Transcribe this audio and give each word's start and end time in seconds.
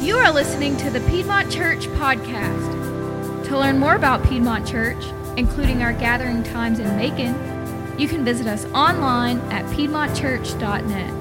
You 0.00 0.16
are 0.16 0.32
listening 0.32 0.78
to 0.78 0.88
the 0.88 1.00
Piedmont 1.10 1.52
Church 1.52 1.86
podcast. 1.88 3.44
To 3.48 3.58
learn 3.58 3.78
more 3.78 3.96
about 3.96 4.24
Piedmont 4.24 4.66
Church, 4.66 4.96
including 5.36 5.82
our 5.82 5.92
gathering 5.92 6.42
times 6.42 6.78
in 6.78 6.86
Macon, 6.96 7.98
you 7.98 8.08
can 8.08 8.24
visit 8.24 8.46
us 8.46 8.64
online 8.72 9.40
at 9.52 9.62
piedmontchurch.net. 9.66 11.12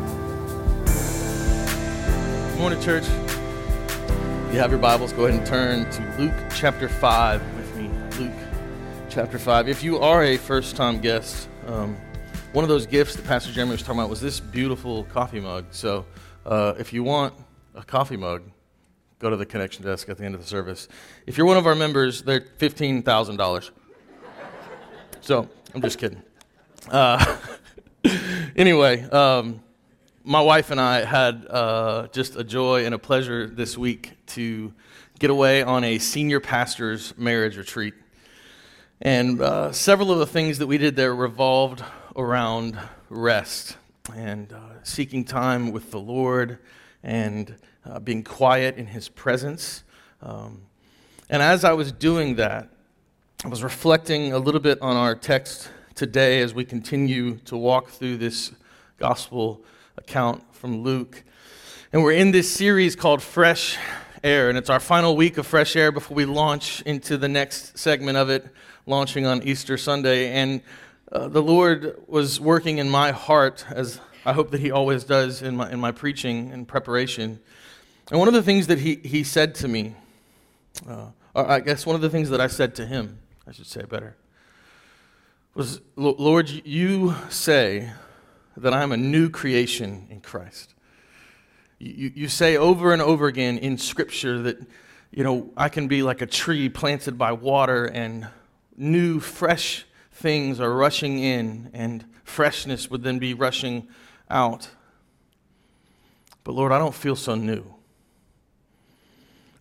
Morning, 2.58 2.82
church. 2.82 3.04
If 3.04 4.54
you 4.54 4.60
have 4.62 4.72
your 4.72 4.80
Bibles, 4.80 5.12
go 5.12 5.26
ahead 5.26 5.38
and 5.38 5.46
turn 5.46 5.92
to 5.92 6.16
Luke 6.18 6.50
chapter 6.56 6.88
5 6.88 7.56
with 7.58 7.76
me. 7.76 7.90
Luke 8.18 8.32
chapter 9.10 9.38
5. 9.38 9.68
If 9.68 9.84
you 9.84 10.00
are 10.00 10.24
a 10.24 10.38
first 10.38 10.78
time 10.78 11.02
guest, 11.02 11.50
um, 11.68 11.98
one 12.54 12.64
of 12.64 12.70
those 12.70 12.86
gifts 12.86 13.18
that 13.18 13.26
Pastor 13.26 13.52
Jeremy 13.52 13.74
was 13.74 13.82
talking 13.82 14.00
about 14.00 14.10
was 14.10 14.22
this 14.22 14.40
beautiful 14.40 15.04
coffee 15.04 15.42
mug. 15.42 15.66
So 15.72 16.06
uh, 16.46 16.76
if 16.80 16.94
you 16.94 17.04
want 17.04 17.34
a 17.76 17.84
coffee 17.84 18.16
mug, 18.16 18.42
go 19.20 19.30
to 19.30 19.36
the 19.36 19.46
connection 19.46 19.84
desk 19.84 20.08
at 20.10 20.18
the 20.18 20.24
end 20.24 20.34
of 20.34 20.42
the 20.42 20.48
service. 20.48 20.88
If 21.28 21.38
you're 21.38 21.46
one 21.46 21.58
of 21.58 21.68
our 21.68 21.76
members, 21.76 22.22
they're 22.22 22.40
$15,000. 22.40 23.70
So 25.22 25.50
I'm 25.76 25.82
just 25.82 26.00
kidding. 26.00 26.24
Uh, 26.90 27.38
anyway, 28.56 29.04
um, 29.04 29.62
my 30.24 30.40
wife 30.40 30.72
and 30.72 30.80
I 30.80 31.04
had 31.04 31.46
uh, 31.50 32.08
just 32.14 32.38
a 32.38 32.44
joy 32.44 32.86
and 32.86 32.96
a 32.96 33.00
pleasure 33.00 33.48
this 33.48 33.78
week 33.78 34.14
to 34.28 34.74
get 35.20 35.30
away 35.30 35.64
on 35.64 35.84
a 35.84 35.98
senior 35.98 36.40
pastor's 36.40 37.18
marriage 37.18 37.58
retreat. 37.58 37.94
And 39.02 39.42
uh, 39.42 39.74
several 39.74 40.12
of 40.12 40.20
the 40.20 40.28
things 40.28 40.60
that 40.60 40.68
we 40.68 40.78
did 40.78 40.96
there 40.96 41.14
revolved 41.14 41.84
around 42.16 42.80
rest 43.10 43.76
and 44.16 44.52
uh, 44.54 44.60
seeking 44.84 45.26
time 45.26 45.72
with 45.72 45.92
the 45.92 46.00
Lord 46.00 46.60
and 47.04 47.56
uh, 47.86 48.00
being 48.00 48.24
quiet 48.24 48.78
in 48.78 48.88
His 48.88 49.10
presence. 49.10 49.84
Um, 50.22 50.62
and 51.30 51.42
as 51.42 51.64
I 51.64 51.74
was 51.74 51.92
doing 51.92 52.36
that, 52.36 52.70
I 53.44 53.48
was 53.48 53.64
reflecting 53.64 54.34
a 54.34 54.40
little 54.40 54.60
bit 54.60 54.82
on 54.82 54.96
our 54.96 55.16
text 55.16 55.70
today 55.96 56.42
as 56.42 56.54
we 56.54 56.66
continue 56.66 57.38
to 57.46 57.56
walk 57.56 57.90
through 57.90 58.18
this 58.18 58.52
gospel 58.98 59.64
account 59.98 60.44
from 60.54 60.82
Luke. 60.82 61.24
And 61.94 62.04
we're 62.04 62.14
in 62.14 62.32
this 62.32 62.52
series 62.52 62.96
called 62.96 63.22
Fresh 63.22 63.78
Air, 64.24 64.50
and 64.50 64.58
it's 64.58 64.70
our 64.70 64.80
final 64.80 65.16
week 65.16 65.38
of 65.38 65.48
Fresh 65.48 65.76
Air 65.76 65.92
before 65.92 66.16
we 66.16 66.26
launch 66.26 66.82
into 66.82 67.18
the 67.18 67.28
next 67.28 67.78
segment 67.78 68.18
of 68.18 68.30
it, 68.30 68.46
launching 68.86 69.26
on 69.26 69.42
Easter 69.44 69.78
Sunday. 69.78 70.32
And 70.34 70.62
uh, 71.12 71.28
the 71.30 71.42
Lord 71.42 72.02
was 72.08 72.40
working 72.40 72.78
in 72.78 72.90
my 72.90 73.12
heart, 73.12 73.66
as 73.72 74.00
I 74.26 74.34
hope 74.34 74.52
that 74.52 74.60
He 74.60 74.72
always 74.72 75.04
does 75.04 75.42
in 75.42 75.56
my, 75.56 75.72
in 75.72 75.80
my 75.80 75.92
preaching 75.92 76.52
and 76.52 76.68
preparation. 76.68 77.40
And 78.10 78.20
one 78.20 78.28
of 78.28 78.34
the 78.34 78.44
things 78.44 78.68
that 78.68 78.80
He, 78.80 78.96
he 78.96 79.24
said 79.24 79.56
to 79.56 79.68
me, 79.68 79.96
uh, 80.88 81.08
or 81.34 81.50
I 81.50 81.60
guess 81.60 81.86
one 81.86 81.96
of 81.96 82.02
the 82.02 82.10
things 82.10 82.30
that 82.30 82.42
I 82.42 82.48
said 82.48 82.76
to 82.76 82.86
Him, 82.86 83.20
I 83.48 83.52
should 83.52 83.68
say 83.68 83.84
better, 83.84 84.16
was 85.54 85.82
Lord, 85.96 86.50
you 86.50 87.16
say 87.30 87.92
that 88.58 88.74
I'm 88.74 88.92
a 88.92 88.98
new 88.98 89.30
creation 89.30 90.08
in 90.10 90.22
Christ. 90.22 90.74
You, 91.78 92.12
you 92.16 92.28
say 92.28 92.58
over 92.58 92.94
and 92.94 93.02
over 93.02 93.28
again 93.28 93.58
in 93.58 93.78
Scripture 93.78 94.42
that, 94.44 94.58
you 95.12 95.24
know, 95.24 95.52
I 95.56 95.70
can 95.70 95.88
be 95.88 96.04
like 96.04 96.22
a 96.22 96.26
tree 96.26 96.70
planted 96.70 97.18
by 97.18 97.32
water 97.32 97.86
and 97.86 98.28
new, 98.76 99.20
fresh 99.20 99.86
things 100.12 100.60
are 100.60 100.74
rushing 100.74 101.20
in 101.20 101.70
and 101.74 102.06
freshness 102.24 102.90
would 102.90 103.04
then 103.04 103.20
be 103.20 103.34
rushing 103.34 103.88
out. 104.30 104.70
But 106.44 106.54
Lord, 106.54 106.72
I 106.72 106.80
don't 106.80 106.96
feel 106.96 107.16
so 107.16 107.36
new. 107.36 107.76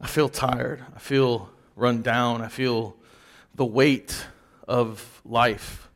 I 0.00 0.06
feel 0.06 0.28
tired. 0.28 0.84
I 0.94 0.98
feel 0.98 1.50
run 1.74 2.02
down. 2.02 2.42
I 2.42 2.48
feel 2.48 2.96
the 3.54 3.64
weight 3.64 4.26
of 4.66 5.20
life, 5.24 5.88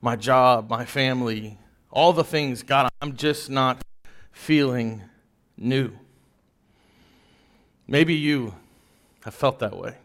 my 0.00 0.16
job, 0.16 0.70
my 0.70 0.84
family, 0.84 1.58
all 1.90 2.12
the 2.12 2.24
things. 2.24 2.62
God, 2.62 2.88
I'm 3.02 3.16
just 3.16 3.50
not 3.50 3.82
feeling 4.32 5.02
new. 5.56 5.92
Maybe 7.86 8.14
you 8.14 8.54
have 9.24 9.34
felt 9.34 9.58
that 9.58 9.76
way. 9.76 9.96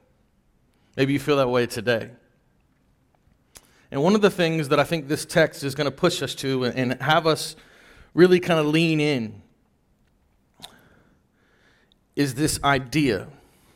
Maybe 0.97 1.13
you 1.13 1.19
feel 1.19 1.37
that 1.37 1.49
way 1.49 1.67
today. 1.67 2.09
And 3.91 4.03
one 4.03 4.15
of 4.15 4.21
the 4.21 4.31
things 4.31 4.69
that 4.69 4.79
I 4.79 4.83
think 4.83 5.07
this 5.07 5.23
text 5.23 5.63
is 5.63 5.75
going 5.75 5.85
to 5.85 5.95
push 5.95 6.21
us 6.21 6.35
to 6.35 6.65
and 6.65 6.99
have 7.01 7.27
us 7.27 7.55
really 8.13 8.39
kind 8.39 8.59
of 8.59 8.65
lean 8.65 8.99
in 8.99 9.41
is 12.15 12.33
this 12.33 12.61
idea. 12.63 13.27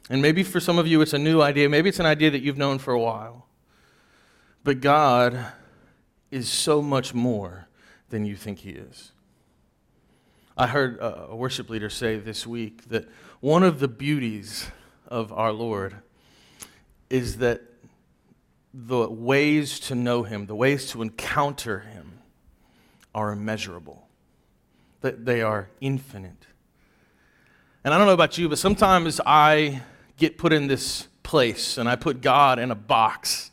And 0.09 0.21
maybe 0.21 0.43
for 0.43 0.59
some 0.59 0.79
of 0.79 0.87
you 0.87 1.01
it's 1.01 1.13
a 1.13 1.19
new 1.19 1.41
idea, 1.41 1.69
maybe 1.69 1.89
it's 1.89 1.99
an 1.99 2.05
idea 2.05 2.31
that 2.31 2.41
you've 2.41 2.57
known 2.57 2.79
for 2.79 2.93
a 2.93 2.99
while. 2.99 3.45
But 4.63 4.81
God 4.81 5.45
is 6.31 6.49
so 6.49 6.81
much 6.81 7.13
more 7.13 7.67
than 8.09 8.25
you 8.25 8.35
think 8.35 8.59
He 8.59 8.71
is. 8.71 9.11
I 10.57 10.67
heard 10.67 10.97
a 10.99 11.35
worship 11.35 11.69
leader 11.69 11.89
say 11.89 12.17
this 12.17 12.45
week 12.45 12.89
that 12.89 13.07
one 13.39 13.63
of 13.63 13.79
the 13.79 13.87
beauties 13.87 14.69
of 15.07 15.31
our 15.31 15.53
Lord 15.53 15.95
is 17.09 17.37
that 17.37 17.61
the 18.73 19.09
ways 19.09 19.79
to 19.81 19.95
know 19.95 20.23
Him, 20.23 20.47
the 20.47 20.55
ways 20.55 20.89
to 20.91 21.01
encounter 21.01 21.79
Him, 21.79 22.19
are 23.15 23.31
immeasurable, 23.31 24.07
that 25.01 25.25
they 25.25 25.41
are 25.41 25.69
infinite. 25.81 26.47
And 27.83 27.93
I 27.93 27.97
don't 27.97 28.07
know 28.07 28.13
about 28.13 28.37
you, 28.37 28.49
but 28.49 28.59
sometimes 28.59 29.21
I 29.25 29.81
get 30.19 30.37
put 30.37 30.53
in 30.53 30.67
this 30.67 31.07
place 31.23 31.77
and 31.77 31.87
I 31.89 31.95
put 31.95 32.21
God 32.21 32.59
in 32.59 32.71
a 32.71 32.75
box 32.75 33.51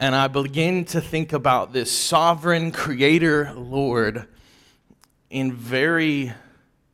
and 0.00 0.16
I 0.16 0.26
begin 0.26 0.84
to 0.86 1.00
think 1.00 1.32
about 1.32 1.72
this 1.72 1.96
sovereign 1.96 2.72
creator 2.72 3.52
Lord 3.54 4.26
in 5.30 5.52
very 5.52 6.32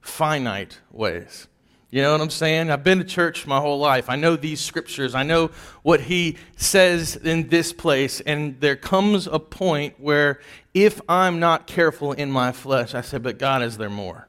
finite 0.03 0.81
ways. 0.91 1.49
You 1.91 2.03
know 2.03 2.13
what 2.13 2.21
I'm 2.21 2.29
saying? 2.29 2.71
I've 2.71 2.85
been 2.85 2.99
to 2.99 3.05
church 3.05 3.47
my 3.47 3.61
whole 3.61 3.79
life. 3.79 4.11
I 4.11 4.17
know 4.17 4.37
these 4.37 4.61
scriptures. 4.61 5.15
I 5.15 5.23
know 5.23 5.51
what 5.83 6.03
he 6.03 6.37
says 6.57 7.17
in 7.17 7.49
this 7.49 7.73
place. 7.73 8.21
And 8.21 8.61
there 8.61 8.77
comes 8.77 9.27
a 9.27 9.39
point 9.39 9.95
where 9.99 10.41
if 10.75 11.01
I'm 11.09 11.41
not 11.41 11.67
careful 11.67 12.13
in 12.13 12.31
my 12.31 12.53
flesh, 12.53 12.95
I 12.95 13.01
say, 13.01 13.17
but 13.17 13.39
God, 13.39 13.63
is 13.63 13.79
there 13.79 13.89
more? 13.89 14.29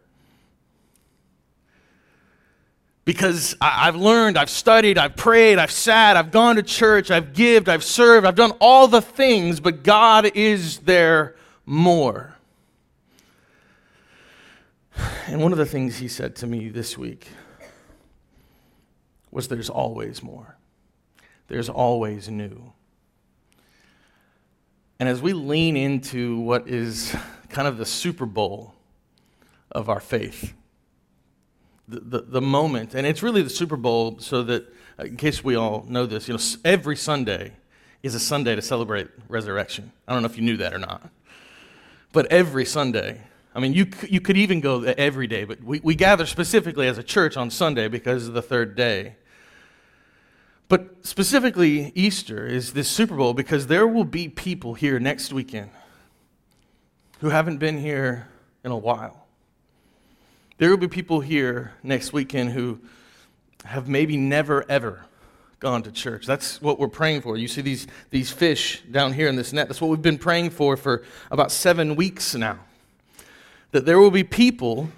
Because 3.09 3.56
I've 3.59 3.96
learned, 3.96 4.38
I've 4.38 4.52
studied, 4.52 5.00
I've 5.00 5.16
prayed, 5.16 5.58
I've 5.58 5.72
sat, 5.72 6.16
I've 6.16 6.30
gone 6.30 6.58
to 6.58 6.62
church, 6.62 7.09
I've 7.09 7.34
given, 7.34 7.74
I've 7.74 7.84
served, 7.84 8.24
I've 8.24 8.36
done 8.36 8.52
all 8.59 8.88
the 8.88 9.02
things, 9.02 9.59
but 9.59 9.81
God 9.81 10.30
is 10.36 10.78
there 10.81 11.36
more. 11.66 12.36
And 15.25 15.42
one 15.42 15.52
of 15.52 15.58
the 15.58 15.66
things 15.66 15.98
he 15.98 16.08
said 16.08 16.36
to 16.36 16.46
me 16.46 16.69
this 16.69 17.00
week 17.00 17.30
was 19.31 19.48
there's 19.48 19.72
always 19.72 20.22
more. 20.22 20.56
There's 21.48 21.68
always 21.68 22.30
new. 22.30 22.74
And 25.00 25.09
as 25.09 25.19
we 25.19 25.34
lean 25.34 25.75
into 25.75 26.38
what 26.42 26.68
is 26.68 27.16
kind 27.50 27.68
of 27.68 27.80
the 27.80 27.88
Super 27.88 28.28
Bowl 28.28 28.75
of 29.72 29.90
our 29.90 30.00
faith, 30.00 30.53
the, 31.89 32.22
the, 32.22 32.41
moment, 32.41 32.94
and 32.94 33.07
it's 33.07 33.23
really 33.23 33.41
the 33.41 33.50
Super 33.50 33.75
Bowl, 33.75 34.19
so 34.19 34.44
that, 34.44 34.73
uh, 35.00 35.03
in 35.03 35.17
case 35.17 35.44
we 35.44 35.55
all 35.55 35.85
know 35.88 36.05
this, 36.05 36.27
you 36.27 36.33
know, 36.33 36.39
every 36.63 36.95
Sunday 36.95 37.53
is 38.03 38.16
a 38.16 38.19
Sunday 38.19 38.55
to 38.55 38.61
celebrate 38.61 39.09
resurrection. 39.27 39.91
I 40.07 40.13
don't 40.13 40.22
know 40.22 40.27
if 40.27 40.38
you 40.38 40.44
knew 40.44 40.57
that 40.57 40.73
or 40.73 40.79
not. 40.79 41.09
But 42.11 42.27
every 42.31 42.66
Sunday, 42.66 43.22
I 43.53 43.59
mean, 43.59 43.73
you, 43.73 43.88
you 44.07 44.22
could 44.22 44.38
even 44.38 44.61
go 44.61 44.83
every 44.83 45.27
day, 45.27 45.44
but 45.44 45.63
we, 45.63 45.79
we 45.81 45.95
gather 45.95 46.25
specifically 46.25 46.88
as 46.88 46.97
a 46.97 47.03
church 47.03 47.38
on 47.38 47.50
Sunday 47.50 47.88
because 47.88 48.27
of 48.27 48.33
the 48.33 48.41
third 48.41 48.75
day. 48.75 49.15
But 50.68 51.06
specifically, 51.06 51.92
Easter 51.95 52.45
is 52.45 52.74
this 52.74 52.88
Super 52.88 53.15
Bowl 53.15 53.33
because 53.33 53.68
there 53.68 53.88
will 53.88 54.03
be 54.06 54.30
people 54.30 54.75
here 54.75 55.00
next 55.00 55.33
weekend 55.33 55.71
who 57.21 57.30
haven't 57.30 57.57
been 57.57 57.80
here 57.80 58.27
in 58.63 58.71
a 58.71 58.77
while. 58.77 59.25
There 60.59 60.69
will 60.69 60.77
be 60.77 60.89
people 60.89 61.21
here 61.21 61.71
next 61.83 62.11
weekend 62.11 62.51
who 62.51 62.81
have 63.63 63.88
maybe 63.88 64.17
never, 64.17 64.65
ever 64.69 65.06
gone 65.61 65.83
to 65.83 65.91
church. 65.91 66.25
That's 66.25 66.61
what 66.61 66.77
we're 66.77 66.89
praying 66.89 67.21
for. 67.21 67.38
You 67.38 67.47
see 67.47 67.61
these, 67.61 67.88
these 68.09 68.29
fish 68.29 68.83
down 68.91 69.13
here 69.13 69.29
in 69.29 69.38
this 69.38 69.53
net. 69.53 69.69
That's 69.69 69.79
what 69.79 69.89
we've 69.89 70.01
been 70.01 70.17
praying 70.17 70.50
for 70.50 70.75
for 70.75 71.06
about 71.31 71.53
seven 71.53 71.95
weeks 71.95 72.35
now. 72.35 72.59
That 73.71 73.85
there 73.85 74.00
will 74.00 74.11
be 74.11 74.25
people 74.25 74.89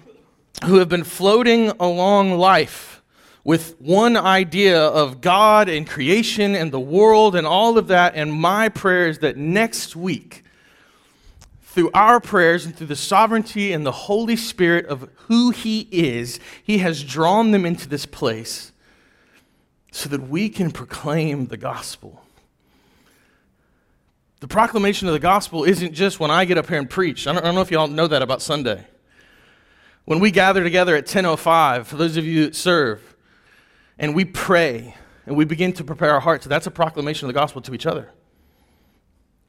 who 0.64 0.78
have 0.78 0.88
been 0.88 1.04
floating 1.04 1.68
along 1.78 2.38
life 2.38 3.00
with 3.44 3.80
one 3.80 4.16
idea 4.16 4.80
of 4.80 5.20
God 5.20 5.68
and 5.68 5.88
creation 5.88 6.56
and 6.56 6.72
the 6.72 6.80
world 6.80 7.36
and 7.36 7.46
all 7.46 7.78
of 7.78 7.86
that. 7.86 8.16
And 8.16 8.32
my 8.32 8.68
prayer 8.68 9.06
is 9.06 9.20
that 9.20 9.36
next 9.36 9.94
week, 9.94 10.41
through 11.72 11.90
our 11.94 12.20
prayers 12.20 12.66
and 12.66 12.76
through 12.76 12.88
the 12.88 12.96
sovereignty 12.96 13.72
and 13.72 13.86
the 13.86 13.92
Holy 13.92 14.36
Spirit 14.36 14.84
of 14.86 15.08
who 15.28 15.50
He 15.50 15.88
is, 15.90 16.38
He 16.62 16.78
has 16.78 17.02
drawn 17.02 17.50
them 17.50 17.64
into 17.64 17.88
this 17.88 18.04
place 18.04 18.72
so 19.90 20.10
that 20.10 20.28
we 20.28 20.50
can 20.50 20.70
proclaim 20.70 21.46
the 21.46 21.56
gospel. 21.56 22.22
The 24.40 24.48
proclamation 24.48 25.08
of 25.08 25.14
the 25.14 25.20
gospel 25.20 25.64
isn't 25.64 25.94
just 25.94 26.20
when 26.20 26.30
I 26.30 26.44
get 26.44 26.58
up 26.58 26.68
here 26.68 26.78
and 26.78 26.90
preach. 26.90 27.26
I 27.26 27.32
don't, 27.32 27.42
I 27.42 27.46
don't 27.46 27.54
know 27.54 27.62
if 27.62 27.70
y'all 27.70 27.88
know 27.88 28.06
that 28.06 28.20
about 28.20 28.42
Sunday. 28.42 28.86
When 30.04 30.18
we 30.18 30.30
gather 30.30 30.62
together 30.62 30.94
at 30.94 31.06
10:05, 31.06 31.86
for 31.86 31.96
those 31.96 32.18
of 32.18 32.26
you 32.26 32.44
that 32.44 32.56
serve, 32.56 33.16
and 33.98 34.14
we 34.14 34.26
pray 34.26 34.94
and 35.24 35.36
we 35.36 35.46
begin 35.46 35.72
to 35.74 35.84
prepare 35.84 36.10
our 36.10 36.20
hearts, 36.20 36.44
that's 36.44 36.66
a 36.66 36.70
proclamation 36.70 37.26
of 37.26 37.32
the 37.32 37.40
gospel 37.40 37.62
to 37.62 37.72
each 37.72 37.86
other. 37.86 38.10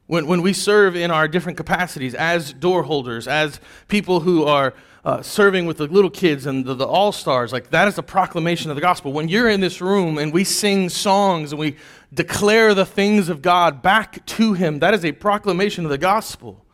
When, 0.06 0.26
when 0.26 0.42
we 0.42 0.52
serve 0.52 0.96
in 0.96 1.10
our 1.10 1.26
different 1.26 1.56
capacities 1.56 2.14
as 2.14 2.52
door 2.52 2.82
holders, 2.82 3.26
as 3.26 3.58
people 3.88 4.20
who 4.20 4.44
are 4.44 4.74
uh, 5.04 5.22
serving 5.22 5.66
with 5.66 5.78
the 5.78 5.86
little 5.86 6.10
kids 6.10 6.46
and 6.46 6.64
the, 6.64 6.74
the 6.74 6.86
all 6.86 7.10
stars, 7.10 7.52
like 7.52 7.70
that 7.70 7.88
is 7.88 7.96
a 7.96 8.02
proclamation 8.02 8.70
of 8.70 8.76
the 8.76 8.82
gospel. 8.82 9.12
When 9.12 9.28
you're 9.28 9.48
in 9.48 9.60
this 9.60 9.80
room 9.80 10.18
and 10.18 10.32
we 10.32 10.44
sing 10.44 10.90
songs 10.90 11.52
and 11.52 11.58
we 11.58 11.76
declare 12.12 12.74
the 12.74 12.84
things 12.84 13.28
of 13.28 13.40
God 13.40 13.80
back 13.80 14.24
to 14.26 14.52
Him, 14.52 14.80
that 14.80 14.92
is 14.92 15.04
a 15.04 15.12
proclamation 15.12 15.84
of 15.84 15.90
the 15.90 15.98
gospel. 15.98 16.64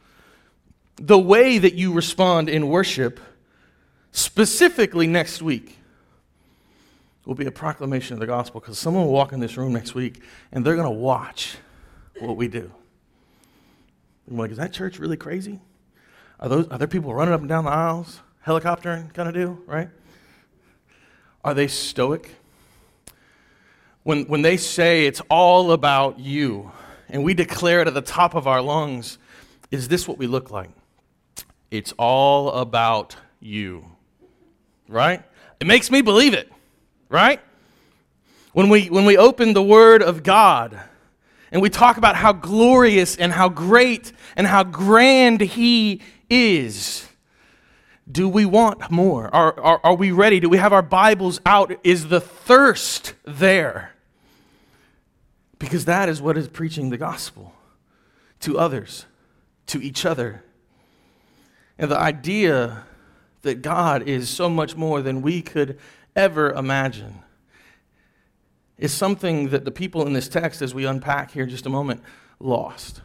The 0.96 1.18
way 1.18 1.58
that 1.58 1.74
you 1.74 1.92
respond 1.92 2.48
in 2.48 2.68
worship, 2.68 3.20
specifically 4.10 5.06
next 5.06 5.40
week, 5.40 5.78
will 7.24 7.36
be 7.36 7.46
a 7.46 7.52
proclamation 7.52 8.14
of 8.14 8.20
the 8.20 8.26
gospel 8.26 8.60
because 8.60 8.78
someone 8.78 9.04
will 9.04 9.12
walk 9.12 9.32
in 9.32 9.38
this 9.38 9.56
room 9.56 9.72
next 9.72 9.94
week 9.94 10.20
and 10.50 10.64
they're 10.64 10.74
going 10.74 10.84
to 10.84 10.90
watch 10.90 11.56
what 12.18 12.36
we 12.36 12.48
do. 12.48 12.72
Like, 14.30 14.52
is 14.52 14.58
that 14.58 14.72
church 14.72 14.98
really 14.98 15.16
crazy? 15.16 15.60
Are, 16.38 16.48
those, 16.48 16.68
are 16.68 16.78
there 16.78 16.86
people 16.86 17.12
running 17.12 17.34
up 17.34 17.40
and 17.40 17.48
down 17.48 17.64
the 17.64 17.70
aisles, 17.70 18.20
helicoptering 18.46 19.12
kind 19.12 19.28
of 19.28 19.34
deal, 19.34 19.58
right? 19.66 19.88
Are 21.44 21.52
they 21.52 21.66
stoic? 21.66 22.36
When, 24.04 24.24
when 24.26 24.42
they 24.42 24.56
say 24.56 25.06
it's 25.06 25.20
all 25.28 25.72
about 25.72 26.18
you, 26.18 26.70
and 27.08 27.24
we 27.24 27.34
declare 27.34 27.80
it 27.80 27.88
at 27.88 27.94
the 27.94 28.00
top 28.00 28.34
of 28.34 28.46
our 28.46 28.62
lungs, 28.62 29.18
is 29.70 29.88
this 29.88 30.06
what 30.06 30.16
we 30.16 30.26
look 30.26 30.50
like? 30.50 30.70
It's 31.70 31.92
all 31.98 32.50
about 32.50 33.16
you, 33.40 33.84
right? 34.88 35.22
It 35.58 35.66
makes 35.66 35.90
me 35.90 36.02
believe 36.02 36.34
it, 36.34 36.50
right? 37.08 37.40
When 38.52 38.68
we, 38.68 38.86
when 38.86 39.04
we 39.04 39.16
open 39.16 39.52
the 39.52 39.62
Word 39.62 40.02
of 40.02 40.22
God, 40.22 40.80
and 41.52 41.60
we 41.60 41.70
talk 41.70 41.96
about 41.96 42.16
how 42.16 42.32
glorious 42.32 43.16
and 43.16 43.32
how 43.32 43.48
great 43.48 44.12
and 44.36 44.46
how 44.46 44.62
grand 44.62 45.40
He 45.40 46.00
is. 46.28 47.06
Do 48.10 48.28
we 48.28 48.44
want 48.44 48.90
more? 48.90 49.32
Are, 49.34 49.58
are, 49.60 49.80
are 49.84 49.94
we 49.94 50.10
ready? 50.10 50.40
Do 50.40 50.48
we 50.48 50.58
have 50.58 50.72
our 50.72 50.82
Bibles 50.82 51.40
out? 51.46 51.72
Is 51.84 52.08
the 52.08 52.20
thirst 52.20 53.14
there? 53.24 53.92
Because 55.58 55.84
that 55.84 56.08
is 56.08 56.22
what 56.22 56.36
is 56.36 56.48
preaching 56.48 56.90
the 56.90 56.96
gospel 56.96 57.52
to 58.40 58.58
others, 58.58 59.06
to 59.66 59.80
each 59.80 60.06
other. 60.06 60.42
And 61.78 61.90
the 61.90 61.98
idea 61.98 62.84
that 63.42 63.62
God 63.62 64.08
is 64.08 64.28
so 64.28 64.48
much 64.48 64.76
more 64.76 65.02
than 65.02 65.22
we 65.22 65.42
could 65.42 65.78
ever 66.16 66.52
imagine 66.52 67.20
is 68.80 68.92
something 68.92 69.50
that 69.50 69.66
the 69.66 69.70
people 69.70 70.06
in 70.06 70.14
this 70.14 70.26
text, 70.26 70.62
as 70.62 70.74
we 70.74 70.86
unpack 70.86 71.32
here 71.32 71.44
in 71.44 71.50
just 71.50 71.66
a 71.66 71.68
moment, 71.68 72.02
lost. 72.40 73.02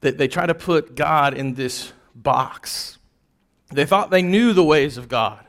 That 0.00 0.16
they 0.16 0.28
try 0.28 0.46
to 0.46 0.54
put 0.54 0.94
God 0.94 1.34
in 1.34 1.54
this 1.54 1.92
box. 2.14 2.96
They 3.70 3.84
thought 3.84 4.10
they 4.10 4.22
knew 4.22 4.54
the 4.54 4.64
ways 4.64 4.96
of 4.96 5.08
God. 5.08 5.44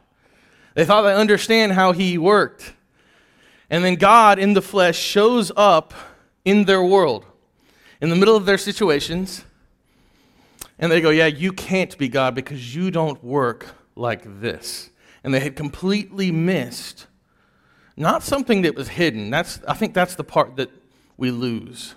They 0.75 0.83
thought 0.83 1.03
they 1.03 1.13
understand 1.15 1.71
how 1.71 1.93
he 1.93 2.17
worked. 2.17 2.73
And 3.69 3.83
then 3.83 3.95
God 3.95 4.39
in 4.39 4.53
the 4.53 4.61
flesh 4.61 4.99
shows 4.99 5.51
up 5.55 5.93
in 6.43 6.65
their 6.65 6.83
world, 6.83 7.25
in 8.01 8.09
the 8.09 8.15
middle 8.15 8.35
of 8.35 8.45
their 8.45 8.57
situations. 8.57 9.45
And 10.77 10.91
they 10.91 10.99
go, 10.99 11.11
Yeah, 11.11 11.27
you 11.27 11.53
can't 11.53 11.97
be 11.97 12.09
God 12.09 12.35
because 12.35 12.75
you 12.75 12.91
don't 12.91 13.23
work 13.23 13.67
like 13.95 14.41
this. 14.41 14.89
And 15.23 15.33
they 15.33 15.39
had 15.39 15.55
completely 15.55 16.31
missed 16.31 17.07
not 17.97 18.23
something 18.23 18.61
that 18.61 18.75
was 18.75 18.87
hidden. 18.87 19.31
That's, 19.31 19.59
I 19.67 19.73
think 19.73 19.93
that's 19.93 20.15
the 20.15 20.23
part 20.23 20.55
that 20.57 20.69
we 21.17 21.31
lose. 21.31 21.95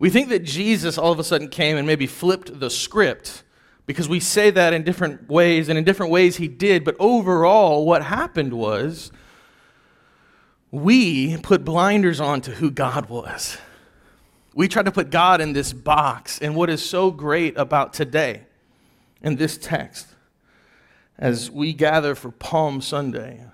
We 0.00 0.10
think 0.10 0.28
that 0.30 0.42
Jesus 0.42 0.98
all 0.98 1.12
of 1.12 1.18
a 1.18 1.24
sudden 1.24 1.48
came 1.48 1.76
and 1.76 1.86
maybe 1.86 2.06
flipped 2.06 2.58
the 2.58 2.68
script 2.68 3.44
because 3.86 4.08
we 4.08 4.20
say 4.20 4.50
that 4.50 4.72
in 4.72 4.82
different 4.82 5.28
ways, 5.28 5.68
and 5.68 5.78
in 5.78 5.84
different 5.84 6.12
ways 6.12 6.36
he 6.36 6.48
did. 6.48 6.84
But 6.84 6.96
overall, 6.98 7.84
what 7.84 8.02
happened 8.02 8.52
was 8.52 9.10
we 10.70 11.36
put 11.38 11.64
blinders 11.64 12.20
on 12.20 12.40
to 12.42 12.52
who 12.52 12.70
God 12.70 13.08
was. 13.08 13.58
We 14.54 14.68
tried 14.68 14.86
to 14.86 14.92
put 14.92 15.10
God 15.10 15.40
in 15.40 15.52
this 15.52 15.72
box. 15.72 16.38
And 16.40 16.56
what 16.56 16.70
is 16.70 16.84
so 16.84 17.10
great 17.10 17.56
about 17.56 17.92
today 17.92 18.42
in 19.22 19.36
this 19.36 19.58
text, 19.58 20.06
as 21.18 21.50
we 21.50 21.72
gather 21.72 22.14
for 22.14 22.30
Palm 22.30 22.80
Sunday, 22.80 23.44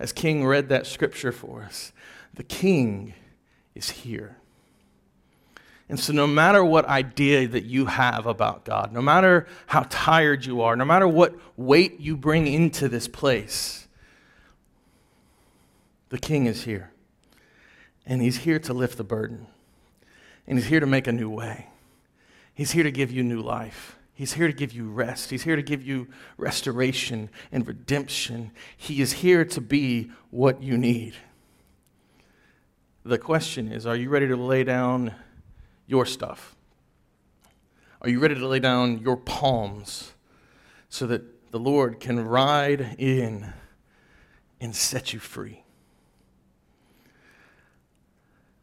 as 0.00 0.12
King 0.12 0.46
read 0.46 0.70
that 0.70 0.86
scripture 0.86 1.30
for 1.30 1.62
us, 1.62 1.92
the 2.34 2.42
King 2.42 3.12
is 3.74 3.90
here. 3.90 4.38
And 5.90 6.00
so, 6.00 6.12
no 6.12 6.26
matter 6.26 6.64
what 6.64 6.86
idea 6.86 7.46
that 7.48 7.64
you 7.64 7.86
have 7.86 8.26
about 8.26 8.64
God, 8.64 8.92
no 8.92 9.02
matter 9.02 9.46
how 9.66 9.86
tired 9.90 10.46
you 10.46 10.62
are, 10.62 10.74
no 10.74 10.84
matter 10.84 11.06
what 11.06 11.34
weight 11.56 12.00
you 12.00 12.16
bring 12.16 12.46
into 12.46 12.88
this 12.88 13.08
place, 13.08 13.88
the 16.08 16.18
King 16.18 16.46
is 16.46 16.64
here. 16.64 16.92
And 18.06 18.22
He's 18.22 18.38
here 18.38 18.58
to 18.60 18.72
lift 18.72 18.96
the 18.96 19.04
burden. 19.04 19.48
And 20.46 20.58
He's 20.58 20.68
here 20.68 20.80
to 20.80 20.86
make 20.86 21.08
a 21.08 21.12
new 21.12 21.28
way. 21.28 21.66
He's 22.54 22.70
here 22.70 22.84
to 22.84 22.92
give 22.92 23.10
you 23.10 23.22
new 23.22 23.42
life. 23.42 23.96
He's 24.20 24.34
here 24.34 24.48
to 24.48 24.52
give 24.52 24.74
you 24.74 24.86
rest. 24.90 25.30
He's 25.30 25.44
here 25.44 25.56
to 25.56 25.62
give 25.62 25.82
you 25.82 26.06
restoration 26.36 27.30
and 27.50 27.66
redemption. 27.66 28.50
He 28.76 29.00
is 29.00 29.12
here 29.12 29.46
to 29.46 29.62
be 29.62 30.10
what 30.28 30.62
you 30.62 30.76
need. 30.76 31.14
The 33.02 33.16
question 33.16 33.72
is 33.72 33.86
are 33.86 33.96
you 33.96 34.10
ready 34.10 34.28
to 34.28 34.36
lay 34.36 34.62
down 34.62 35.14
your 35.86 36.04
stuff? 36.04 36.54
Are 38.02 38.10
you 38.10 38.20
ready 38.20 38.34
to 38.34 38.46
lay 38.46 38.58
down 38.58 38.98
your 38.98 39.16
palms 39.16 40.12
so 40.90 41.06
that 41.06 41.50
the 41.50 41.58
Lord 41.58 41.98
can 41.98 42.22
ride 42.22 42.96
in 42.98 43.54
and 44.60 44.76
set 44.76 45.14
you 45.14 45.18
free? 45.18 45.62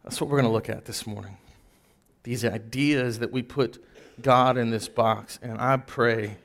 That's 0.03 0.21
what 0.21 0.29
we're 0.29 0.37
going 0.37 0.51
to 0.51 0.53
look 0.53 0.69
at 0.69 0.85
this 0.85 1.07
morning. 1.07 1.37
These 2.21 2.45
ideas 2.45 3.17
that 3.17 3.31
we 3.31 3.41
put 3.41 3.83
God 4.21 4.57
in 4.57 4.69
this 4.69 4.87
box. 4.87 5.39
And 5.41 5.59
I 5.59 5.77
pray 5.77 6.37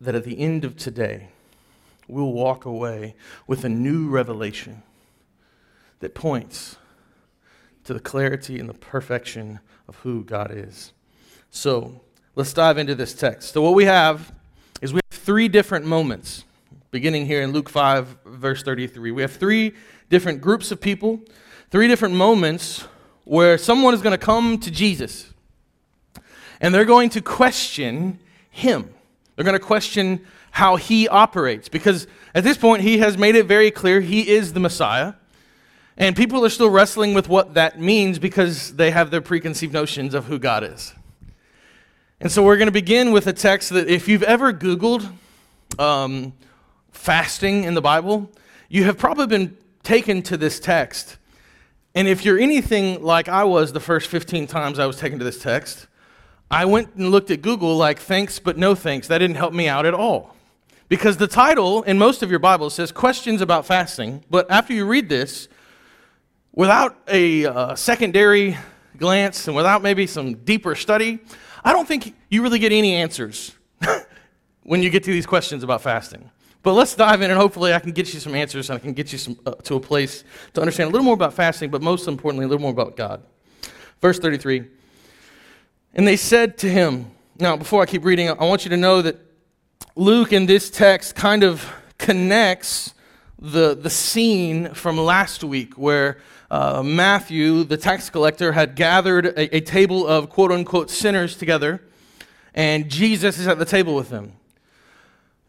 that 0.00 0.14
at 0.14 0.24
the 0.24 0.38
end 0.38 0.64
of 0.64 0.76
today, 0.76 1.28
we'll 2.08 2.32
walk 2.32 2.64
away 2.64 3.14
with 3.46 3.64
a 3.64 3.68
new 3.68 4.08
revelation 4.08 4.82
that 6.00 6.14
points 6.14 6.76
to 7.84 7.94
the 7.94 8.00
clarity 8.00 8.58
and 8.58 8.68
the 8.68 8.74
perfection 8.74 9.60
of 9.88 9.96
who 9.96 10.24
God 10.24 10.50
is. 10.50 10.92
So 11.50 12.00
let's 12.34 12.52
dive 12.52 12.78
into 12.78 12.94
this 12.94 13.14
text. 13.14 13.52
So, 13.52 13.62
what 13.62 13.74
we 13.74 13.84
have 13.84 14.32
is 14.80 14.92
we 14.92 15.00
have 15.10 15.18
three 15.18 15.48
different 15.48 15.84
moments, 15.84 16.44
beginning 16.90 17.26
here 17.26 17.42
in 17.42 17.52
Luke 17.52 17.68
5, 17.68 18.18
verse 18.24 18.62
33. 18.62 19.10
We 19.12 19.22
have 19.22 19.32
three 19.32 19.74
different 20.10 20.40
groups 20.40 20.70
of 20.70 20.80
people, 20.80 21.20
three 21.70 21.88
different 21.88 22.14
moments 22.14 22.84
where 23.24 23.56
someone 23.56 23.94
is 23.94 24.02
going 24.02 24.18
to 24.18 24.24
come 24.24 24.58
to 24.58 24.70
Jesus 24.70 25.33
and 26.60 26.74
they're 26.74 26.84
going 26.84 27.10
to 27.10 27.20
question 27.20 28.18
him. 28.50 28.92
They're 29.36 29.44
going 29.44 29.58
to 29.58 29.64
question 29.64 30.24
how 30.52 30.76
he 30.76 31.08
operates 31.08 31.68
because 31.68 32.06
at 32.34 32.44
this 32.44 32.56
point 32.56 32.82
he 32.82 32.98
has 32.98 33.18
made 33.18 33.34
it 33.34 33.46
very 33.46 33.70
clear 33.70 34.00
he 34.00 34.28
is 34.28 34.52
the 34.52 34.60
Messiah. 34.60 35.14
And 35.96 36.16
people 36.16 36.44
are 36.44 36.50
still 36.50 36.70
wrestling 36.70 37.14
with 37.14 37.28
what 37.28 37.54
that 37.54 37.80
means 37.80 38.18
because 38.18 38.74
they 38.74 38.90
have 38.90 39.10
their 39.10 39.20
preconceived 39.20 39.72
notions 39.72 40.14
of 40.14 40.26
who 40.26 40.38
God 40.38 40.64
is. 40.64 40.92
And 42.20 42.30
so 42.30 42.42
we're 42.42 42.56
going 42.56 42.66
to 42.66 42.72
begin 42.72 43.12
with 43.12 43.26
a 43.26 43.32
text 43.32 43.70
that 43.70 43.88
if 43.88 44.08
you've 44.08 44.22
ever 44.22 44.52
Googled 44.52 45.12
um, 45.78 46.32
fasting 46.90 47.64
in 47.64 47.74
the 47.74 47.82
Bible, 47.82 48.30
you 48.68 48.84
have 48.84 48.98
probably 48.98 49.26
been 49.26 49.56
taken 49.82 50.22
to 50.22 50.36
this 50.36 50.58
text. 50.58 51.16
And 51.94 52.08
if 52.08 52.24
you're 52.24 52.38
anything 52.38 53.02
like 53.02 53.28
I 53.28 53.44
was 53.44 53.72
the 53.72 53.80
first 53.80 54.08
15 54.08 54.46
times 54.46 54.78
I 54.78 54.86
was 54.86 54.96
taken 54.96 55.18
to 55.18 55.24
this 55.24 55.40
text, 55.40 55.86
I 56.50 56.64
went 56.64 56.94
and 56.94 57.10
looked 57.10 57.30
at 57.30 57.42
Google 57.42 57.76
like 57.76 57.98
thanks 57.98 58.38
but 58.38 58.56
no 58.56 58.74
thanks. 58.74 59.08
That 59.08 59.18
didn't 59.18 59.36
help 59.36 59.52
me 59.52 59.68
out 59.68 59.86
at 59.86 59.94
all. 59.94 60.34
Because 60.88 61.16
the 61.16 61.26
title 61.26 61.82
in 61.82 61.98
most 61.98 62.22
of 62.22 62.30
your 62.30 62.38
Bibles 62.38 62.74
says 62.74 62.92
questions 62.92 63.40
about 63.40 63.66
fasting, 63.66 64.22
but 64.30 64.50
after 64.50 64.74
you 64.74 64.86
read 64.86 65.08
this, 65.08 65.48
without 66.52 66.96
a 67.08 67.46
uh, 67.46 67.74
secondary 67.74 68.56
glance 68.98 69.48
and 69.48 69.56
without 69.56 69.82
maybe 69.82 70.06
some 70.06 70.34
deeper 70.44 70.74
study, 70.74 71.18
I 71.64 71.72
don't 71.72 71.88
think 71.88 72.14
you 72.28 72.42
really 72.42 72.58
get 72.58 72.70
any 72.72 72.94
answers 72.94 73.52
when 74.62 74.82
you 74.82 74.90
get 74.90 75.04
to 75.04 75.10
these 75.10 75.26
questions 75.26 75.62
about 75.62 75.80
fasting. 75.80 76.30
But 76.62 76.72
let's 76.72 76.94
dive 76.94 77.20
in, 77.22 77.30
and 77.30 77.38
hopefully, 77.38 77.74
I 77.74 77.78
can 77.78 77.92
get 77.92 78.12
you 78.14 78.20
some 78.20 78.34
answers 78.34 78.70
and 78.70 78.78
I 78.78 78.80
can 78.80 78.94
get 78.94 79.12
you 79.12 79.18
some, 79.18 79.38
uh, 79.44 79.52
to 79.52 79.76
a 79.76 79.80
place 79.80 80.24
to 80.54 80.60
understand 80.60 80.88
a 80.88 80.92
little 80.92 81.04
more 81.04 81.14
about 81.14 81.34
fasting, 81.34 81.70
but 81.70 81.82
most 81.82 82.08
importantly, 82.08 82.46
a 82.46 82.48
little 82.48 82.62
more 82.62 82.70
about 82.70 82.96
God. 82.96 83.22
Verse 84.00 84.18
33 84.18 84.64
And 85.96 86.08
they 86.08 86.16
said 86.16 86.58
to 86.58 86.68
him, 86.68 87.12
Now, 87.38 87.56
before 87.56 87.80
I 87.80 87.86
keep 87.86 88.04
reading, 88.04 88.28
I 88.28 88.44
want 88.44 88.64
you 88.64 88.70
to 88.70 88.76
know 88.76 89.00
that 89.00 89.16
Luke 89.94 90.32
in 90.32 90.46
this 90.46 90.68
text 90.68 91.14
kind 91.14 91.44
of 91.44 91.72
connects 91.98 92.94
the, 93.38 93.76
the 93.76 93.90
scene 93.90 94.74
from 94.74 94.98
last 94.98 95.44
week 95.44 95.74
where 95.74 96.18
uh, 96.50 96.82
Matthew, 96.82 97.62
the 97.62 97.76
tax 97.76 98.10
collector, 98.10 98.52
had 98.52 98.74
gathered 98.74 99.26
a, 99.26 99.56
a 99.56 99.60
table 99.60 100.04
of 100.04 100.30
quote 100.30 100.50
unquote 100.50 100.90
sinners 100.90 101.36
together, 101.36 101.80
and 102.54 102.90
Jesus 102.90 103.38
is 103.38 103.46
at 103.46 103.60
the 103.60 103.64
table 103.64 103.94
with 103.94 104.08
them. 104.08 104.32